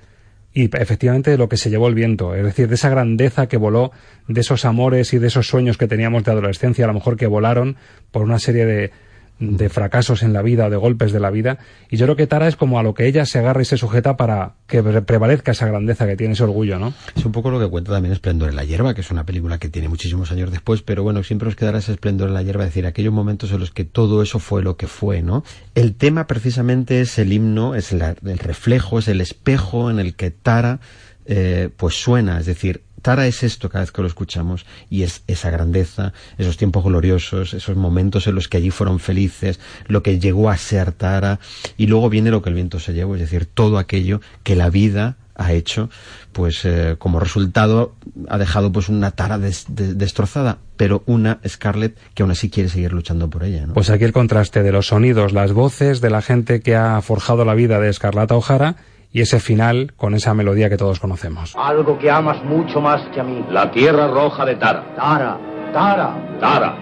[0.53, 3.57] y efectivamente de lo que se llevó el viento, es decir, de esa grandeza que
[3.57, 3.91] voló,
[4.27, 7.27] de esos amores y de esos sueños que teníamos de adolescencia, a lo mejor que
[7.27, 7.77] volaron
[8.11, 8.91] por una serie de,
[9.39, 11.59] de fracasos en la vida o de golpes de la vida.
[11.89, 13.77] Y yo creo que Tara es como a lo que ella se agarra y se
[13.77, 16.93] sujeta para que pre- prevalezca esa grandeza que tiene, ese orgullo, ¿no?
[17.15, 19.57] Es un poco lo que cuenta también Esplendor en la hierba, que es una película
[19.59, 22.63] que tiene muchísimos años después, pero bueno, siempre nos quedará ese esplendor en la hierba,
[22.63, 25.43] es decir, aquellos momentos en los que todo eso fue lo que fue, ¿no?
[25.75, 28.01] El tema precisamente es el himno, es el
[28.39, 30.79] reflejo, es el espejo en el que Tara
[31.25, 35.23] eh, pues suena, es decir, Tara es esto cada vez que lo escuchamos y es
[35.27, 40.19] esa grandeza, esos tiempos gloriosos, esos momentos en los que allí fueron felices, lo que
[40.19, 41.39] llegó a ser Tara
[41.77, 44.69] y luego viene lo que el viento se llevó, es decir, todo aquello que la
[44.69, 45.91] vida ha hecho,
[46.31, 47.93] pues eh, como resultado
[48.27, 52.69] ha dejado pues una Tara des- de- destrozada, pero una Scarlett que aún así quiere
[52.69, 53.75] seguir luchando por ella, ¿no?
[53.75, 57.45] Pues aquí el contraste de los sonidos, las voces de la gente que ha forjado
[57.45, 58.77] la vida de Escarlata O'Hara
[59.17, 61.55] y ese final con esa melodía que todos conocemos.
[61.55, 63.43] Algo que amas mucho más que a mí.
[63.49, 64.83] La tierra roja de Tara.
[64.95, 65.39] Tara,
[65.73, 66.13] Tara.
[66.39, 66.75] Tara.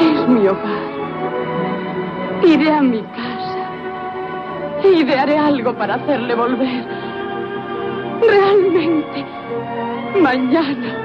[0.00, 0.82] Es mi hogar.
[2.42, 3.68] Iré a mi casa.
[4.82, 6.86] Y haré algo para hacerle volver.
[8.26, 9.26] Realmente.
[10.22, 10.96] Mañana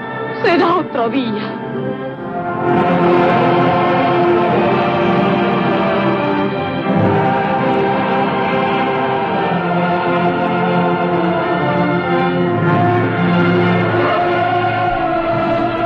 [0.46, 3.35] será otro día.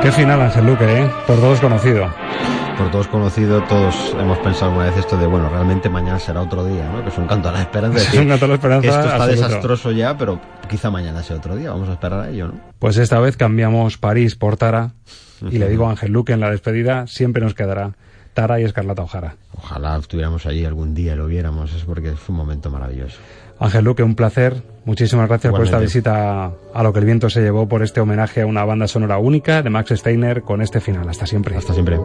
[0.02, 1.10] Qué final, Ángel Luque, ¿eh?
[1.26, 2.08] Por todos conocido.
[2.78, 6.64] Por todos conocido, todos hemos pensado alguna vez esto de, bueno, realmente mañana será otro
[6.64, 7.02] día, ¿no?
[7.02, 7.98] Que es un canto a la esperanza.
[7.98, 9.42] Es un canto a la esperanza Esto está absoluto.
[9.42, 10.40] desastroso ya, pero
[10.70, 11.70] quizá mañana sea otro día.
[11.70, 12.54] Vamos a esperar a ello, ¿no?
[12.78, 14.92] Pues esta vez cambiamos París por Tara
[15.42, 17.92] y le digo a Ángel Luque en la despedida, siempre nos quedará
[18.32, 19.36] Tara y Escarlata O'Hara.
[19.54, 23.18] Ojalá estuviéramos allí algún día y lo viéramos, es porque fue un momento maravilloso.
[23.60, 24.62] Ángel Luque, un placer.
[24.86, 28.40] Muchísimas gracias por esta visita a lo que el viento se llevó, por este homenaje
[28.40, 31.08] a una banda sonora única de Max Steiner con este final.
[31.08, 31.56] Hasta siempre.
[31.56, 31.98] Hasta siempre.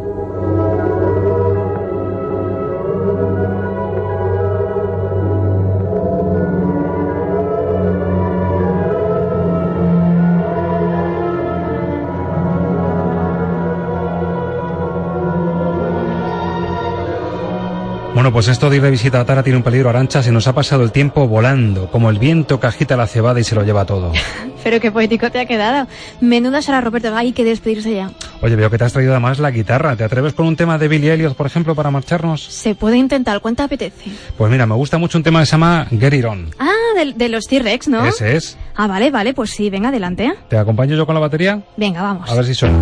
[18.26, 20.23] Bueno, pues esto de ir de visita a Tara tiene un peligro, Arancha.
[20.23, 23.43] Se nos ha pasado el tiempo volando, como el viento que agita la cebada y
[23.43, 24.13] se lo lleva todo.
[24.63, 25.88] Pero qué poético te ha quedado.
[26.21, 28.09] Menuda será Roberto, hay que despedirse ya.
[28.41, 29.95] Oye, veo que te has traído además la guitarra.
[29.95, 32.43] ¿Te atreves con un tema de Billy Elliot, por ejemplo, para marcharnos?
[32.43, 34.09] Se puede intentar, ¿cuánto apetece?
[34.36, 36.49] Pues mira, me gusta mucho un tema que se llama Get It On.
[36.57, 38.07] Ah, de, de los T-Rex, ¿no?
[38.07, 38.57] Ese es.
[38.76, 40.34] Ah, vale, vale, pues sí, venga, adelante.
[40.49, 41.61] ¿Te acompaño yo con la batería?
[41.78, 42.28] Venga, vamos.
[42.28, 42.80] A ver si suena.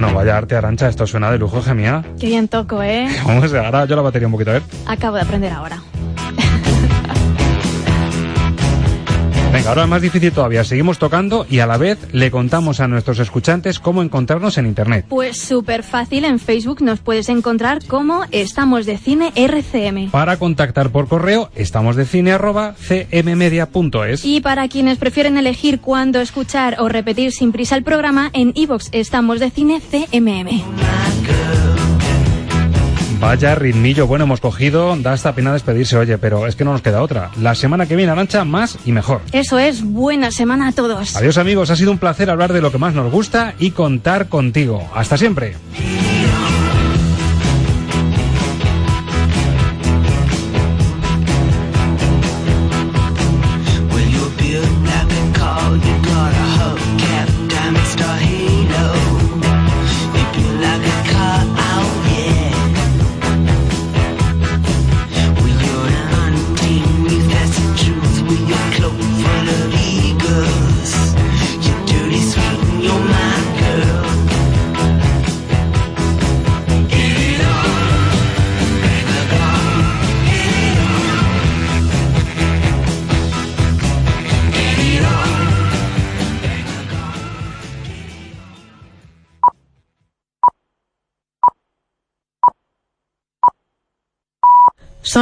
[0.00, 2.02] Bueno, vaya arte arancha, esto suena de lujo, gemía.
[2.18, 3.06] Qué bien toco, ¿eh?
[3.26, 4.62] Vamos a ahora yo la batería un poquito, a ver.
[4.86, 5.82] Acabo de aprender ahora.
[9.52, 10.62] Venga, ahora es más difícil todavía.
[10.62, 15.06] Seguimos tocando y a la vez le contamos a nuestros escuchantes cómo encontrarnos en Internet.
[15.08, 20.10] Pues súper fácil, en Facebook nos puedes encontrar como Estamos de Cine RCM.
[20.10, 24.24] Para contactar por correo, estamos de cine arroba cmmedia.es.
[24.24, 28.88] Y para quienes prefieren elegir cuándo escuchar o repetir sin prisa el programa, en iVoox
[28.92, 30.62] Estamos de Cine CMM.
[33.20, 36.80] Vaya ritmillo bueno hemos cogido, da hasta pena despedirse, oye, pero es que no nos
[36.80, 37.30] queda otra.
[37.38, 39.20] La semana que viene, Arancha, más y mejor.
[39.32, 41.16] Eso es, buena semana a todos.
[41.16, 44.28] Adiós amigos, ha sido un placer hablar de lo que más nos gusta y contar
[44.28, 44.88] contigo.
[44.94, 45.54] Hasta siempre.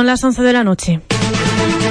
[0.09, 1.01] las 11 de la noche.